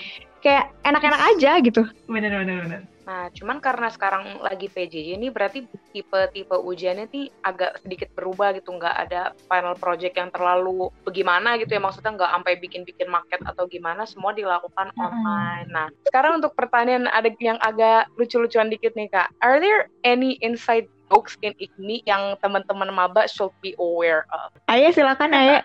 kayak 0.46 0.70
enak-enak 0.86 1.20
aja 1.34 1.58
gitu. 1.58 1.82
Bener 2.06 2.30
bener 2.30 2.56
bener. 2.66 2.80
Nah, 3.04 3.28
cuman 3.36 3.60
karena 3.60 3.92
sekarang 3.92 4.40
lagi 4.40 4.72
PJJ 4.72 5.20
ini 5.20 5.28
berarti 5.28 5.68
tipe-tipe 5.92 6.56
ujiannya 6.56 7.06
nih 7.12 7.28
agak 7.44 7.84
sedikit 7.84 8.08
berubah 8.16 8.56
gitu, 8.56 8.72
nggak 8.72 8.96
ada 9.08 9.36
final 9.44 9.76
project 9.76 10.16
yang 10.16 10.32
terlalu 10.32 10.88
bagaimana 11.04 11.60
gitu 11.60 11.76
ya, 11.76 11.84
maksudnya 11.84 12.16
nggak 12.16 12.32
sampai 12.32 12.52
bikin-bikin 12.64 13.08
market 13.12 13.44
atau 13.44 13.68
gimana, 13.68 14.08
semua 14.08 14.32
dilakukan 14.32 14.88
online. 14.96 15.68
Nah, 15.68 15.92
sekarang 16.08 16.40
untuk 16.40 16.56
pertanyaan 16.56 17.06
ada 17.12 17.28
yang 17.36 17.60
agak 17.60 18.08
lucu-lucuan 18.16 18.72
dikit 18.72 18.96
nih 18.96 19.12
kak, 19.12 19.28
are 19.44 19.60
there 19.60 19.92
any 20.00 20.40
inside 20.40 20.88
jokes 21.14 21.38
in 21.46 21.54
IKMI 21.62 22.02
yang 22.10 22.34
teman-teman 22.42 22.90
maba 22.90 23.30
should 23.30 23.54
be 23.62 23.78
aware 23.78 24.26
of? 24.34 24.50
Ayo 24.66 24.90
silakan 24.90 25.30
Ayo. 25.30 25.62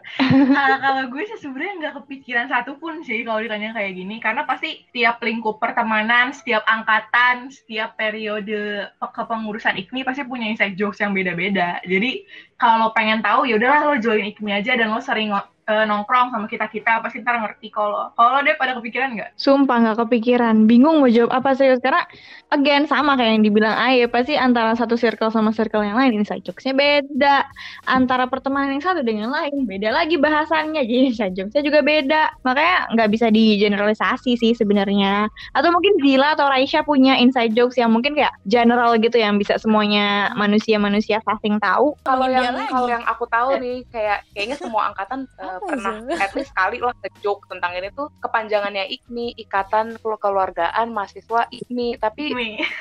Nah, 0.54 0.78
kalau 0.86 1.10
gue 1.10 1.26
sih 1.26 1.42
sebenarnya 1.42 1.74
nggak 1.82 1.96
kepikiran 2.06 2.46
satu 2.54 2.78
pun 2.78 3.02
sih 3.02 3.26
kalau 3.26 3.42
ditanya 3.42 3.74
kayak 3.74 3.98
gini 3.98 4.22
karena 4.22 4.46
pasti 4.46 4.86
tiap 4.94 5.18
lingkup 5.26 5.58
pertemanan, 5.58 6.30
setiap 6.30 6.62
angkatan, 6.70 7.50
setiap 7.50 7.98
periode 7.98 8.94
pe- 8.94 9.14
kepengurusan 9.18 9.82
IKMI 9.82 10.06
pasti 10.06 10.22
punya 10.30 10.46
inside 10.46 10.78
jokes 10.78 11.02
yang 11.02 11.18
beda-beda. 11.18 11.82
Jadi 11.82 12.30
kalau 12.62 12.94
pengen 12.94 13.26
tahu 13.26 13.50
ya 13.50 13.58
udahlah 13.58 13.90
lo 13.90 13.96
join 13.98 14.30
IKMI 14.30 14.62
aja 14.62 14.78
dan 14.78 14.94
lo 14.94 15.02
sering 15.02 15.34
eh, 15.70 15.86
nongkrong 15.86 16.34
sama 16.34 16.50
kita 16.50 16.66
kita 16.66 17.00
pasti 17.06 17.22
ntar 17.22 17.38
ngerti 17.38 17.70
kalau 17.70 18.10
kalau 18.18 18.42
deh 18.42 18.58
pada 18.58 18.74
kepikiran 18.76 19.14
nggak? 19.14 19.38
Sumpah 19.38 19.78
nggak 19.86 19.98
kepikiran, 20.06 20.66
bingung 20.66 21.00
mau 21.00 21.10
jawab 21.10 21.30
apa 21.30 21.54
serius 21.54 21.80
karena 21.80 22.02
again 22.50 22.90
sama 22.90 23.14
kayak 23.14 23.38
yang 23.38 23.44
dibilang 23.46 23.78
Aye 23.78 24.10
pasti 24.10 24.34
antara 24.34 24.74
satu 24.74 24.98
circle 24.98 25.30
sama 25.30 25.54
circle 25.54 25.86
yang 25.86 25.96
lain. 25.96 26.26
Inside 26.26 26.42
jokesnya 26.42 26.74
beda, 26.74 27.46
antara 27.86 28.26
pertemanan 28.26 28.82
yang 28.82 28.84
satu 28.84 29.06
dengan 29.06 29.30
lain 29.30 29.70
beda 29.70 29.94
lagi 29.94 30.18
bahasannya. 30.18 30.82
Jadi 30.84 31.14
inside 31.14 31.38
jokesnya 31.38 31.62
juga 31.62 31.80
beda, 31.86 32.24
makanya 32.42 32.90
nggak 32.98 33.10
bisa 33.14 33.28
digeneralisasi 33.30 34.36
sih 34.42 34.52
sebenarnya. 34.58 35.30
Atau 35.54 35.70
mungkin 35.70 36.02
Zila 36.02 36.34
atau 36.34 36.50
Raisya 36.50 36.82
punya 36.82 37.20
inside 37.22 37.54
jokes 37.54 37.78
yang 37.78 37.94
mungkin 37.94 38.18
kayak 38.18 38.34
general 38.50 38.98
gitu 38.98 39.22
yang 39.22 39.38
bisa 39.38 39.62
semuanya 39.62 40.34
manusia-manusia 40.34 41.22
fasting 41.22 41.62
tahu. 41.62 41.94
Kalau 42.02 42.26
yang 42.26 42.56
kalau 42.66 42.88
yang 42.90 43.06
aku 43.06 43.30
tahu 43.30 43.60
nih 43.62 43.86
kayak 43.94 44.26
kayaknya 44.34 44.58
semua 44.58 44.90
angkatan 44.90 45.30
uh, 45.38 45.59
pernah 45.64 45.96
sih? 46.04 46.18
at 46.20 46.32
least 46.36 46.52
sekali 46.52 46.78
lah 46.80 46.96
joke 47.20 47.46
tentang 47.52 47.76
ini 47.76 47.90
tuh 47.94 48.08
kepanjangannya 48.24 48.88
IKMI, 49.00 49.36
Ikatan 49.40 50.00
Kekeluargaan 50.00 50.88
Mahasiswa 50.92 51.48
IKMI. 51.52 52.00
Tapi 52.00 52.24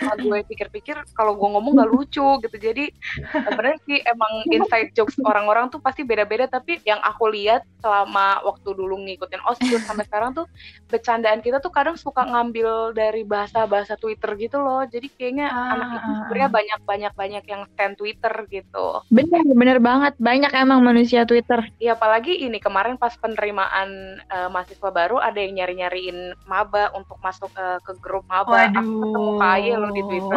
kalau 0.00 0.16
gue 0.18 0.38
pikir-pikir 0.48 0.96
kalau 1.14 1.34
gue 1.34 1.48
ngomong 1.48 1.78
gak 1.78 1.90
lucu 1.90 2.28
gitu. 2.42 2.56
Jadi 2.56 2.90
sebenarnya 3.32 3.78
sih 3.84 3.98
emang 4.06 4.32
inside 4.48 4.90
jokes 4.94 5.18
orang-orang 5.22 5.68
tuh 5.68 5.82
pasti 5.82 6.02
beda-beda 6.06 6.46
tapi 6.48 6.80
yang 6.86 7.02
aku 7.02 7.30
lihat 7.32 7.66
selama 7.82 8.42
waktu 8.42 8.74
dulu 8.74 8.98
ngikutin 9.04 9.42
OSIS 9.46 9.86
sampai 9.86 10.06
sekarang 10.06 10.34
tuh 10.34 10.46
bercandaan 10.90 11.40
kita 11.44 11.62
tuh 11.62 11.70
kadang 11.70 11.94
suka 11.94 12.26
ngambil 12.26 12.94
dari 12.96 13.22
bahasa-bahasa 13.22 13.98
Twitter 13.98 14.34
gitu 14.38 14.58
loh. 14.62 14.82
Jadi 14.88 15.10
kayaknya 15.14 15.48
Ah, 15.48 15.74
anak 15.74 15.88
itu 15.90 16.08
ah, 16.08 16.16
sebenarnya 16.24 16.50
banyak-banyak 16.52 17.12
banyak 17.16 17.44
yang 17.48 17.62
stand 17.72 17.94
Twitter 17.98 18.34
gitu. 18.52 18.86
Bener, 19.08 19.42
bener 19.48 19.78
banget. 19.82 20.12
Banyak 20.20 20.52
emang 20.54 20.80
manusia 20.84 21.24
Twitter. 21.24 21.66
Ya 21.82 21.96
apalagi 21.96 22.36
ini 22.38 22.60
kemarin 22.68 23.00
pas 23.00 23.16
penerimaan 23.16 24.20
eh, 24.20 24.48
mahasiswa 24.52 24.92
baru 24.92 25.16
ada 25.16 25.40
yang 25.40 25.56
nyari-nyariin 25.56 26.36
maba 26.44 26.92
untuk 26.92 27.16
masuk 27.24 27.48
eh, 27.56 27.80
ke 27.80 27.96
grup 27.96 28.28
maba. 28.28 28.68
Aku 28.68 29.08
ketemu. 29.08 29.32
Kaya 29.40 29.74
loh 29.80 29.90
di 29.96 30.02
Twitter. 30.04 30.36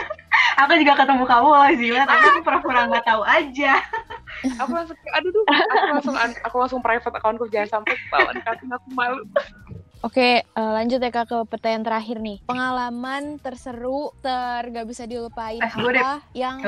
aku 0.60 0.72
juga 0.84 0.92
ketemu 1.00 1.24
kamu 1.24 1.48
loh 1.48 1.72
Zila, 1.80 2.02
tapi 2.04 2.24
aku 2.28 2.40
pura-pura 2.44 2.80
nggak 2.92 3.06
tahu 3.08 3.22
aja. 3.24 3.80
Aku 4.58 4.74
langsung 4.74 4.96
aduh 5.12 5.30
tuh, 5.30 5.44
aku 5.44 5.92
langsung 5.92 6.16
aku 6.18 6.56
langsung 6.58 6.80
private 6.82 7.14
accountku 7.14 7.46
jangan 7.52 7.78
sampai 7.78 7.94
ketahuan 7.94 8.36
karena 8.42 8.74
aku 8.74 8.88
malu. 8.90 9.22
Oke, 10.02 10.42
eh, 10.42 10.72
lanjut 10.72 10.98
ya 10.98 11.14
kak 11.14 11.30
ke 11.30 11.38
pertanyaan 11.46 11.84
terakhir 11.86 12.18
nih. 12.18 12.42
Pengalaman 12.48 13.38
terseru, 13.38 14.10
ter 14.18 14.66
gak 14.72 14.88
bisa 14.88 15.06
dilupain 15.06 15.62
Eh, 15.62 15.70
apa 15.70 16.26
yang. 16.34 16.58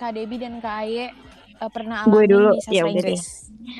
Kak 0.00 0.16
Debbie 0.16 0.40
dan 0.40 0.64
Kak 0.64 0.86
Aye 0.86 1.12
eh, 1.60 1.70
pernah 1.70 2.04
Gue 2.04 2.24
alami 2.24 2.32
dulu. 2.32 2.50
di 2.50 2.60
sastra 2.60 2.74
Ya. 2.74 2.84
Inggris? 2.88 3.22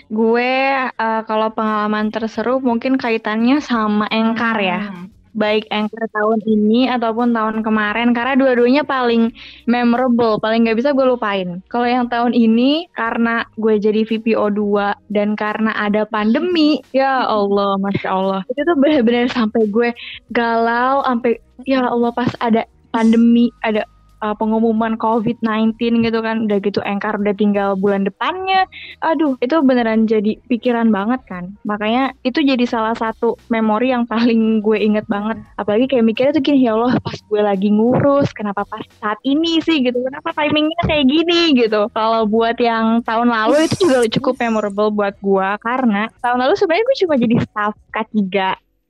Gue 0.09 0.53
eh, 0.87 1.23
kalau 1.25 1.49
pengalaman 1.51 2.11
terseru 2.11 2.61
mungkin 2.61 2.95
kaitannya 2.95 3.59
sama 3.61 4.07
Engkar 4.09 4.57
ya. 4.61 4.81
Hmm. 4.87 5.09
Baik 5.31 5.71
Engkar 5.71 6.11
tahun 6.11 6.43
ini 6.43 6.91
ataupun 6.91 7.31
tahun 7.31 7.63
kemarin 7.63 8.11
karena 8.11 8.35
dua-duanya 8.35 8.83
paling 8.83 9.31
memorable, 9.65 10.43
paling 10.43 10.67
nggak 10.67 10.75
bisa 10.83 10.91
gue 10.91 11.07
lupain. 11.07 11.63
Kalau 11.71 11.87
yang 11.87 12.11
tahun 12.11 12.35
ini 12.35 12.91
karena 12.93 13.47
gue 13.55 13.79
jadi 13.79 14.03
VPO 14.03 14.51
2 14.51 14.91
dan 15.07 15.39
karena 15.39 15.71
ada 15.79 16.03
pandemi, 16.03 16.83
ya 16.91 17.23
Allah, 17.25 17.79
Masya 17.79 18.09
Allah. 18.11 18.41
Itu 18.51 18.59
tuh 18.67 18.75
bener-bener 18.75 19.31
sampai 19.31 19.71
gue 19.71 19.95
galau, 20.35 21.07
sampai 21.07 21.39
ya 21.63 21.87
Allah 21.87 22.11
pas 22.11 22.35
ada 22.43 22.67
pandemi, 22.91 23.55
ada 23.63 23.87
uh, 24.23 24.37
pengumuman 24.37 24.97
COVID-19 24.97 25.77
gitu 26.07 26.19
kan. 26.21 26.47
Udah 26.49 26.59
gitu 26.63 26.81
Engkar 26.85 27.21
udah 27.21 27.35
tinggal 27.37 27.77
bulan 27.77 28.07
depannya. 28.09 28.65
Aduh 29.05 29.37
itu 29.45 29.57
beneran 29.61 30.09
jadi 30.09 30.39
pikiran 30.49 30.89
banget 30.93 31.21
kan. 31.27 31.53
Makanya 31.67 32.17
itu 32.25 32.41
jadi 32.41 32.65
salah 32.65 32.97
satu 32.97 33.37
memori 33.53 33.93
yang 33.93 34.05
paling 34.07 34.65
gue 34.65 34.79
inget 34.81 35.05
banget. 35.11 35.41
Apalagi 35.59 35.91
kayak 35.91 36.05
mikirnya 36.07 36.33
tuh 36.37 36.45
gini 36.45 36.65
ya 36.65 36.77
Allah 36.77 36.97
pas 37.01 37.19
gue 37.19 37.41
lagi 37.41 37.69
ngurus 37.73 38.33
kenapa 38.33 38.65
pas 38.65 38.85
saat 39.01 39.19
ini 39.27 39.61
sih? 39.65 39.83
gitu. 39.83 39.97
Kenapa 40.01 40.37
timingnya 40.37 40.81
kayak 40.85 41.07
gini? 41.09 41.41
gitu. 41.57 41.89
Kalau 41.93 42.29
buat 42.29 42.57
yang 42.61 43.03
tahun 43.03 43.33
lalu 43.33 43.67
itu 43.67 43.89
juga 43.89 44.07
cukup 44.21 44.35
memorable 44.39 44.91
buat 44.93 45.15
gue. 45.21 45.49
Karena 45.65 46.07
tahun 46.23 46.39
lalu 46.47 46.55
sebenarnya 46.57 46.85
gue 46.87 46.97
cuma 47.07 47.15
jadi 47.17 47.37
staff 47.43 47.75
K3 47.93 48.21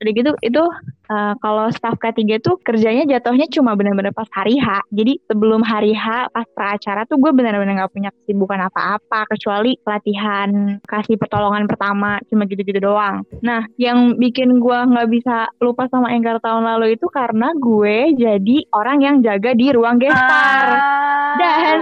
Udah 0.00 0.12
gitu 0.16 0.32
itu 0.40 0.64
uh, 1.12 1.34
kalau 1.44 1.68
staff 1.76 2.00
K3 2.00 2.40
tuh 2.40 2.56
kerjanya 2.64 3.04
jatuhnya 3.04 3.44
cuma 3.52 3.76
benar-benar 3.76 4.16
pas 4.16 4.24
hari 4.32 4.56
H. 4.56 4.80
Jadi 4.88 5.20
sebelum 5.28 5.60
hari 5.60 5.92
H 5.92 6.32
pas 6.32 6.48
pracara 6.56 7.04
tuh 7.04 7.20
gue 7.20 7.28
benar-benar 7.36 7.84
nggak 7.84 7.92
punya 7.92 8.08
kesibukan 8.08 8.64
apa-apa 8.72 9.28
kecuali 9.36 9.76
pelatihan 9.84 10.80
kasih 10.88 11.20
pertolongan 11.20 11.68
pertama 11.68 12.16
cuma 12.32 12.48
gitu-gitu 12.48 12.80
doang. 12.80 13.28
Nah 13.44 13.68
yang 13.76 14.16
bikin 14.16 14.56
gue 14.56 14.78
nggak 14.88 15.08
bisa 15.12 15.52
lupa 15.60 15.84
sama 15.92 16.16
Enggar 16.16 16.40
tahun 16.40 16.64
lalu 16.64 16.96
itu 16.96 17.04
karena 17.12 17.52
gue 17.60 18.16
jadi 18.16 18.56
orang 18.72 18.98
yang 19.04 19.16
jaga 19.20 19.52
di 19.52 19.68
ruang 19.68 20.00
gestar. 20.00 20.66
Ah. 20.80 21.36
Dan 21.36 21.76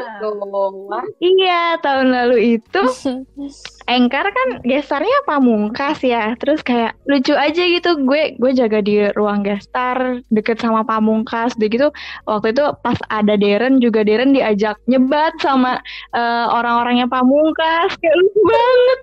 iya 1.22 1.78
tahun 1.78 2.10
lalu 2.10 2.58
itu 2.58 2.82
Engkar 3.88 4.28
kan 4.28 4.48
gestarnya 4.68 5.18
pamungkas 5.24 6.04
ya. 6.04 6.36
Terus 6.36 6.60
kayak 6.60 6.92
lucu 7.08 7.32
aja 7.32 7.62
gitu 7.64 8.04
gue 8.04 8.36
gue 8.36 8.52
jaga 8.52 8.84
di 8.84 9.08
ruang 9.16 9.40
gestar 9.40 10.20
deket 10.28 10.60
sama 10.60 10.84
pamungkas 10.84 11.56
deh 11.56 11.72
gitu. 11.72 11.88
Waktu 12.28 12.52
itu 12.52 12.64
pas 12.84 13.00
ada 13.08 13.34
Deren 13.40 13.80
juga 13.80 14.04
Deren 14.04 14.36
diajak 14.36 14.76
nyebat 14.84 15.40
sama 15.40 15.80
uh, 16.12 16.46
orang-orangnya 16.52 17.08
pamungkas 17.08 17.96
kayak 17.96 18.16
lucu 18.20 18.40
banget. 18.44 19.00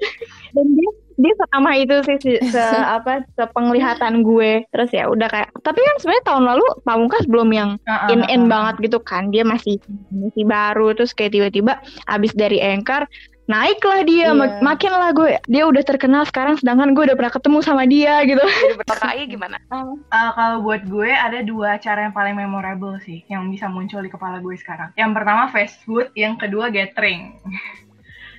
Dan 0.53 0.67
dia 0.77 0.91
dia 1.15 1.33
sama 1.51 1.79
itu 1.79 1.95
sih 2.03 2.17
se, 2.19 2.31
se 2.43 2.77
apa 2.99 3.23
sepenglihatan 3.39 4.23
gue 4.23 4.67
terus 4.71 4.91
ya 4.91 5.07
udah 5.07 5.31
kayak 5.31 5.49
tapi 5.63 5.79
kan 5.79 5.95
sebenarnya 5.99 6.25
tahun 6.27 6.45
lalu 6.55 6.65
pamungkas 6.83 7.23
belum 7.27 7.49
yang 7.55 7.69
in 8.11 8.27
in 8.27 8.51
banget 8.51 8.75
gitu 8.83 8.99
kan 8.99 9.31
dia 9.31 9.47
masih 9.47 9.79
masih 10.11 10.43
baru 10.43 10.91
terus 10.91 11.15
kayak 11.15 11.31
tiba-tiba 11.35 11.79
abis 12.11 12.35
dari 12.35 12.59
anchor 12.59 13.07
naiklah 13.45 14.01
dia 14.01 14.33
yeah. 14.33 14.61
makin 14.61 14.89
lah 14.89 15.13
gue 15.13 15.37
dia 15.45 15.63
udah 15.69 15.83
terkenal 15.85 16.25
sekarang 16.25 16.57
sedangkan 16.57 16.97
gue 16.97 17.03
udah 17.11 17.17
pernah 17.17 17.33
ketemu 17.33 17.57
sama 17.61 17.83
dia 17.85 18.25
gitu 18.25 18.41
bertokai 18.81 19.29
gimana 19.29 19.61
uh, 19.69 20.31
kalau 20.33 20.65
buat 20.65 20.81
gue 20.89 21.13
ada 21.13 21.45
dua 21.45 21.77
cara 21.77 22.09
yang 22.09 22.15
paling 22.15 22.33
memorable 22.33 22.97
sih 23.05 23.21
yang 23.29 23.45
bisa 23.53 23.69
muncul 23.69 24.01
di 24.01 24.09
kepala 24.09 24.41
gue 24.41 24.55
sekarang 24.57 24.89
yang 24.97 25.13
pertama 25.13 25.45
fast 25.53 25.77
food 25.85 26.09
yang 26.17 26.37
kedua 26.41 26.73
gathering 26.73 27.37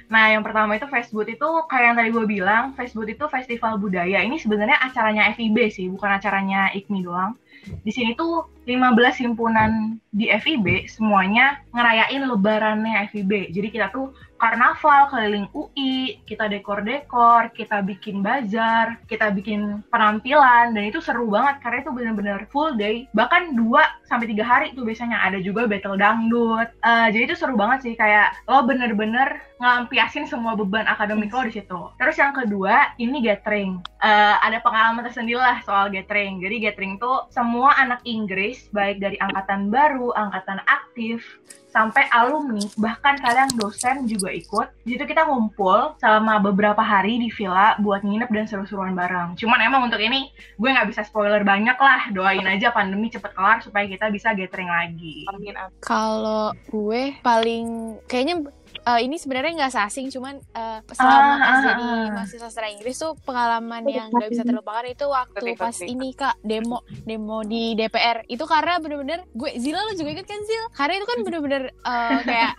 Nah, 0.06 0.30
yang 0.30 0.46
pertama 0.46 0.78
itu 0.78 0.86
Facebook 0.86 1.26
itu 1.26 1.48
kayak 1.66 1.82
yang 1.82 1.96
tadi 1.98 2.10
gue 2.14 2.26
bilang, 2.30 2.64
Facebook 2.78 3.10
itu 3.10 3.26
festival 3.26 3.74
budaya. 3.82 4.22
Ini 4.22 4.38
sebenarnya 4.38 4.78
acaranya 4.78 5.34
FIB 5.34 5.66
sih, 5.66 5.90
bukan 5.90 6.14
acaranya 6.14 6.70
IKMI 6.78 7.02
doang. 7.02 7.34
Di 7.82 7.90
sini 7.90 8.14
tuh 8.14 8.46
15 8.66 9.22
himpunan 9.22 10.02
di 10.16 10.26
FIB 10.32 10.90
semuanya 10.90 11.62
ngerayain 11.76 12.24
lebarannya 12.26 13.06
FIB. 13.12 13.54
Jadi 13.54 13.68
kita 13.68 13.92
tuh 13.92 14.10
karnaval 14.36 15.08
keliling 15.08 15.48
UI, 15.56 16.20
kita 16.28 16.48
dekor-dekor, 16.48 17.52
kita 17.56 17.80
bikin 17.84 18.20
bazar, 18.20 19.00
kita 19.08 19.32
bikin 19.32 19.80
penampilan 19.88 20.76
dan 20.76 20.84
itu 20.88 21.00
seru 21.00 21.28
banget 21.28 21.60
karena 21.64 21.78
itu 21.84 21.92
bener-bener 21.92 22.40
full 22.52 22.76
day. 22.76 23.08
Bahkan 23.16 23.56
2 23.56 24.08
sampai 24.08 24.28
3 24.32 24.44
hari 24.44 24.66
itu 24.72 24.84
biasanya 24.84 25.20
ada 25.24 25.40
juga 25.40 25.64
battle 25.68 25.96
dangdut. 25.96 26.68
Uh, 26.84 27.08
jadi 27.12 27.32
itu 27.32 27.36
seru 27.36 27.56
banget 27.56 27.84
sih 27.84 27.94
kayak 27.96 28.36
lo 28.48 28.64
bener-bener 28.64 29.40
ngelampiasin 29.56 30.28
semua 30.28 30.52
beban 30.52 30.84
akademik 30.84 31.32
lo 31.32 31.44
di 31.48 31.56
situ. 31.56 31.80
Terus 31.96 32.16
yang 32.20 32.36
kedua, 32.36 32.92
ini 33.00 33.24
gathering. 33.24 33.80
Uh, 34.04 34.36
ada 34.44 34.60
pengalaman 34.60 35.04
tersendiri 35.04 35.40
lah 35.40 35.64
soal 35.64 35.88
gathering. 35.88 36.44
Jadi 36.44 36.60
gathering 36.60 37.00
tuh 37.00 37.24
semua 37.32 37.72
anak 37.80 38.04
Inggris 38.04 38.55
baik 38.72 39.02
dari 39.02 39.16
angkatan 39.20 39.68
baru, 39.72 40.12
angkatan 40.14 40.60
aktif, 40.66 41.22
sampai 41.76 42.08
alumni, 42.08 42.64
bahkan 42.80 43.20
kadang 43.20 43.52
dosen 43.60 44.08
juga 44.08 44.32
ikut. 44.32 44.72
Di 44.88 44.96
situ 44.96 45.04
kita 45.04 45.28
ngumpul 45.28 45.92
selama 46.00 46.40
beberapa 46.40 46.80
hari 46.80 47.20
di 47.20 47.28
villa 47.28 47.76
buat 47.84 48.00
nginep 48.00 48.32
dan 48.32 48.48
seru-seruan 48.48 48.96
bareng. 48.96 49.36
Cuman 49.36 49.60
emang 49.60 49.84
untuk 49.84 50.00
ini 50.00 50.32
gue 50.56 50.68
nggak 50.72 50.88
bisa 50.88 51.04
spoiler 51.04 51.44
banyak 51.44 51.76
lah. 51.76 52.08
Doain 52.16 52.48
aja 52.48 52.72
pandemi 52.72 53.12
cepet 53.12 53.36
kelar 53.36 53.60
supaya 53.60 53.84
kita 53.84 54.08
bisa 54.08 54.32
gathering 54.32 54.72
lagi. 54.72 55.28
Kalau 55.84 56.56
gue 56.72 57.20
paling 57.20 58.00
kayaknya 58.08 58.48
uh, 58.86 59.00
ini 59.02 59.18
sebenarnya 59.18 59.52
nggak 59.58 59.74
asing 59.90 60.08
cuman 60.14 60.38
uh, 60.54 60.78
selama 60.94 61.34
ah, 61.36 61.36
ah, 61.42 61.60
jadi 61.60 61.84
ah. 61.84 62.06
mahasiswa 62.14 62.48
sastra 62.48 62.70
Inggris 62.70 62.96
tuh 62.96 63.18
pengalaman 63.26 63.82
yang 63.90 64.08
nggak 64.14 64.30
bisa 64.30 64.46
terlupakan 64.46 64.86
itu 64.86 65.04
waktu 65.10 65.42
betul, 65.42 65.58
pas 65.58 65.74
betul. 65.74 65.90
ini 65.90 66.08
kak 66.14 66.36
demo 66.46 66.86
demo 67.02 67.42
di 67.42 67.74
DPR 67.74 68.22
itu 68.30 68.44
karena 68.46 68.78
bener-bener 68.78 69.26
gue 69.34 69.50
Zila 69.58 69.82
lo 69.82 69.92
juga 69.98 70.10
ikut 70.14 70.26
kan 70.28 70.40
Zil? 70.46 70.64
Karena 70.72 70.94
itu 71.02 71.06
kan 71.08 71.18
bener-bener 71.26 71.62
uh, 71.82 72.20
kayak 72.22 72.54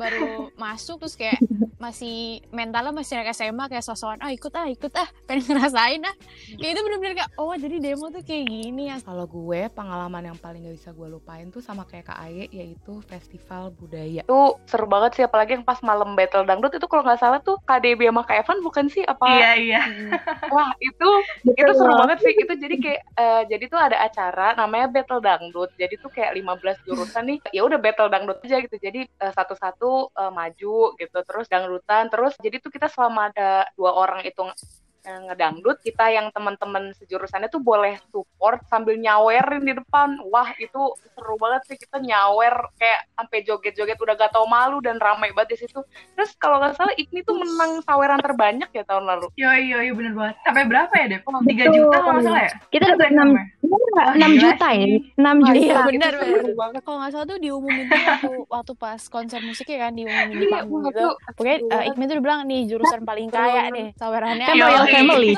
baru 0.00 0.50
masuk 0.58 0.98
terus 1.06 1.14
kayak 1.14 1.38
masih 1.78 2.42
mentalnya 2.50 2.90
masih 2.90 3.20
anak 3.22 3.32
SMA 3.32 3.64
kayak 3.70 3.86
sosokan 3.86 4.18
ah 4.20 4.32
ikut 4.34 4.52
ah 4.52 4.66
ikut 4.66 4.92
ah. 4.98 5.08
Pengen 5.28 5.46
ngerasain 5.54 6.02
ah. 6.02 6.14
Kayak 6.58 6.72
itu 6.74 6.80
bener-bener 6.82 7.14
kayak 7.22 7.30
oh 7.38 7.54
jadi 7.54 7.76
demo 7.78 8.10
tuh 8.10 8.22
kayak 8.24 8.44
gini 8.50 8.90
ya. 8.90 8.96
Kalau 9.04 9.28
gue 9.30 9.60
pengalaman 9.70 10.32
yang 10.32 10.38
paling 10.40 10.66
gak 10.66 10.76
bisa 10.76 10.90
gue 10.90 11.08
lupain 11.08 11.46
tuh 11.52 11.62
sama 11.62 11.86
kayak 11.86 12.10
Kak 12.10 12.18
Aye 12.18 12.50
yaitu 12.50 12.98
festival 13.06 13.70
budaya. 13.76 14.26
Tuh 14.26 14.58
seru 14.66 14.88
banget 14.90 15.20
sih 15.20 15.24
apalagi 15.24 15.59
yang 15.60 15.68
pas 15.68 15.76
malam 15.84 16.16
battle 16.16 16.48
dangdut 16.48 16.72
itu 16.72 16.88
kalau 16.88 17.04
nggak 17.04 17.20
salah 17.20 17.38
tuh 17.44 17.60
KDB 17.68 18.08
sama 18.08 18.24
Kak 18.24 18.48
Evan 18.48 18.58
bukan 18.64 18.88
sih? 18.88 19.04
Apa? 19.04 19.28
Iya 19.28 19.52
iya. 19.60 19.82
Hmm. 19.84 20.10
wah 20.54 20.72
itu 20.80 21.08
itu 21.44 21.72
seru 21.76 21.92
banget. 22.00 22.18
sih. 22.24 22.32
Itu 22.32 22.56
jadi 22.56 22.76
kayak 22.80 23.02
uh, 23.20 23.42
jadi 23.44 23.64
tuh 23.68 23.80
ada 23.80 23.96
acara 24.00 24.56
namanya 24.56 24.88
battle 24.88 25.20
dangdut. 25.20 25.70
Jadi 25.76 26.00
tuh 26.00 26.08
kayak 26.08 26.32
15 26.32 26.86
jurusan 26.88 27.24
nih 27.28 27.38
ya 27.52 27.62
udah 27.68 27.76
battle 27.76 28.08
dangdut 28.08 28.40
aja 28.40 28.56
gitu. 28.64 28.76
Jadi 28.80 29.04
uh, 29.20 29.32
satu-satu 29.36 30.16
uh, 30.16 30.32
maju 30.32 30.96
gitu 30.96 31.18
terus 31.28 31.46
dangdutan 31.52 32.08
terus 32.08 32.32
jadi 32.40 32.56
tuh 32.58 32.72
kita 32.72 32.88
selama 32.88 33.28
ada 33.28 33.68
dua 33.76 33.92
orang 33.92 34.24
itu 34.24 34.40
ngedangdut 35.04 35.80
kita 35.80 36.12
yang 36.12 36.28
teman-teman 36.34 36.92
sejurusannya 37.00 37.48
tuh 37.48 37.62
boleh 37.62 37.96
support 38.12 38.60
sambil 38.68 38.96
nyawerin 38.96 39.64
di 39.64 39.74
depan. 39.76 40.20
Wah 40.28 40.52
itu 40.60 40.94
seru 41.16 41.36
banget 41.40 41.62
sih 41.68 41.76
kita 41.80 42.00
nyawer 42.00 42.72
kayak 42.76 43.08
sampai 43.16 43.38
joget-joget 43.44 43.98
udah 44.00 44.14
gak 44.16 44.32
tau 44.32 44.46
malu 44.46 44.78
dan 44.84 45.00
ramai 45.00 45.32
banget 45.32 45.56
di 45.56 45.66
situ. 45.66 45.80
Terus 46.16 46.36
kalau 46.36 46.60
nggak 46.60 46.76
salah 46.76 46.94
Ikni 46.96 47.24
tuh 47.24 47.36
menang 47.36 47.80
saweran 47.84 48.20
terbanyak 48.20 48.68
ya 48.72 48.84
tahun 48.84 49.04
lalu. 49.08 49.26
Iya 49.36 49.52
iya 49.60 49.78
iya 49.88 49.92
bener 49.94 50.12
banget. 50.16 50.36
Sampai 50.44 50.64
berapa 50.68 50.92
ya 50.96 51.06
deh 51.16 51.20
tiga 51.48 51.64
juta 51.72 51.96
kalau 52.00 52.12
nggak 52.18 52.26
salah 52.26 52.42
ya? 52.44 52.52
Kita 52.68 52.84
dapat 52.96 53.08
enam 53.12 53.28
enam 54.16 54.32
juta 54.36 54.68
ya. 54.74 54.86
Enam 55.16 55.36
juta. 55.44 55.58
iya 55.60 55.76
bener 55.86 56.12
bener 56.16 56.80
kalau 56.84 56.98
nggak 57.02 57.12
salah 57.12 57.26
tuh 57.26 57.38
diumumin 57.38 57.86
waktu 57.90 58.30
waktu 58.48 58.72
pas 58.76 59.02
konser 59.06 59.40
musik 59.44 59.66
ya 59.68 59.88
kan 59.88 59.92
diumumin 59.94 60.36
di 60.36 60.46
iya, 60.46 60.54
panggung 60.62 60.82
gitu. 60.88 61.08
pokoknya 61.36 61.56
uh, 61.70 61.82
Ikmi 61.90 62.04
tuh 62.08 62.16
bilang 62.22 62.40
nih 62.46 62.60
jurusan 62.66 63.00
paling 63.04 63.28
kaya 63.30 63.70
nih 63.70 63.88
sawerannya 63.96 64.46
kan 64.46 64.56
Family 64.94 65.32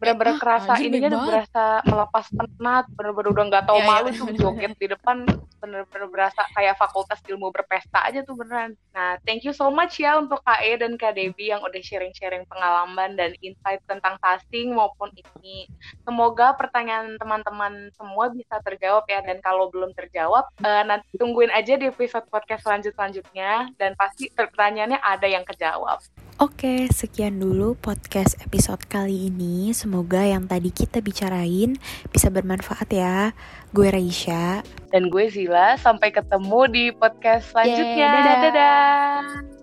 bener-bener 0.00 0.34
kerasa 0.40 0.72
ininya 0.80 1.08
tuh 1.12 1.22
berasa 1.28 1.64
melepas 1.84 2.26
penat 2.32 2.84
bener-bener 2.96 3.28
udah 3.36 3.44
nggak 3.52 3.64
tahu 3.68 3.78
iya, 3.78 3.84
iya, 3.84 3.90
malu 3.90 4.08
tuh 4.16 4.26
joget 4.32 4.72
di 4.80 4.86
depan 4.88 5.16
bener-bener 5.60 6.08
berasa 6.08 6.42
kayak 6.56 6.80
fakultas 6.80 7.20
ilmu 7.28 7.52
berpesta 7.52 8.00
aja 8.08 8.24
tuh 8.24 8.34
beneran. 8.34 8.74
Nah, 8.96 9.20
thank 9.28 9.44
you 9.44 9.52
so 9.52 9.68
much 9.68 10.00
ya 10.00 10.16
untuk 10.16 10.40
KE 10.40 10.80
dan 10.80 10.96
Kak 10.96 11.14
Debbie 11.14 11.52
yang 11.52 11.60
udah 11.60 11.78
sharing-sharing 11.84 12.48
pengalaman 12.48 13.14
dan 13.14 13.36
insight 13.44 13.84
tentang 13.84 14.16
tasting 14.24 14.72
maupun 14.72 15.12
ini. 15.12 15.68
Semoga 16.02 16.56
pertanyaan 16.56 17.20
teman-teman 17.20 17.92
semua 17.92 18.32
bisa 18.32 18.56
terjawab 18.64 19.04
ya 19.06 19.20
dan 19.20 19.38
kalau 19.44 19.68
belum 19.68 19.92
terjawab 19.92 20.48
uh, 20.64 20.82
nanti 20.88 21.12
tungguin 21.20 21.52
aja 21.52 21.76
di 21.76 21.92
episode 21.92 22.24
podcast 22.32 22.64
selanjut 22.64 22.96
selanjutnya 22.96 23.68
dan 23.76 23.92
pasti 24.00 24.32
pertanyaannya 24.32 24.98
ada 24.98 25.28
yang 25.28 25.44
kejawab. 25.44 26.00
Oke, 26.38 26.86
sekian 26.92 27.42
dulu 27.42 27.74
podcast 27.74 28.38
episode 28.44 28.86
kali 28.86 29.32
ini. 29.32 29.74
Semoga 29.74 30.22
yang 30.22 30.46
tadi 30.46 30.70
kita 30.70 31.02
bicarain 31.02 31.74
bisa 32.14 32.30
bermanfaat 32.30 32.86
ya. 32.92 33.34
Gue 33.74 33.90
Raisya. 33.90 34.62
Dan 34.94 35.10
gue 35.10 35.26
Zila. 35.26 35.74
Sampai 35.80 36.14
ketemu 36.14 36.60
di 36.70 36.84
podcast 36.94 37.50
selanjutnya. 37.50 38.06
Yeah, 38.06 38.22
dadah. 38.22 38.38
dadah. 38.46 39.59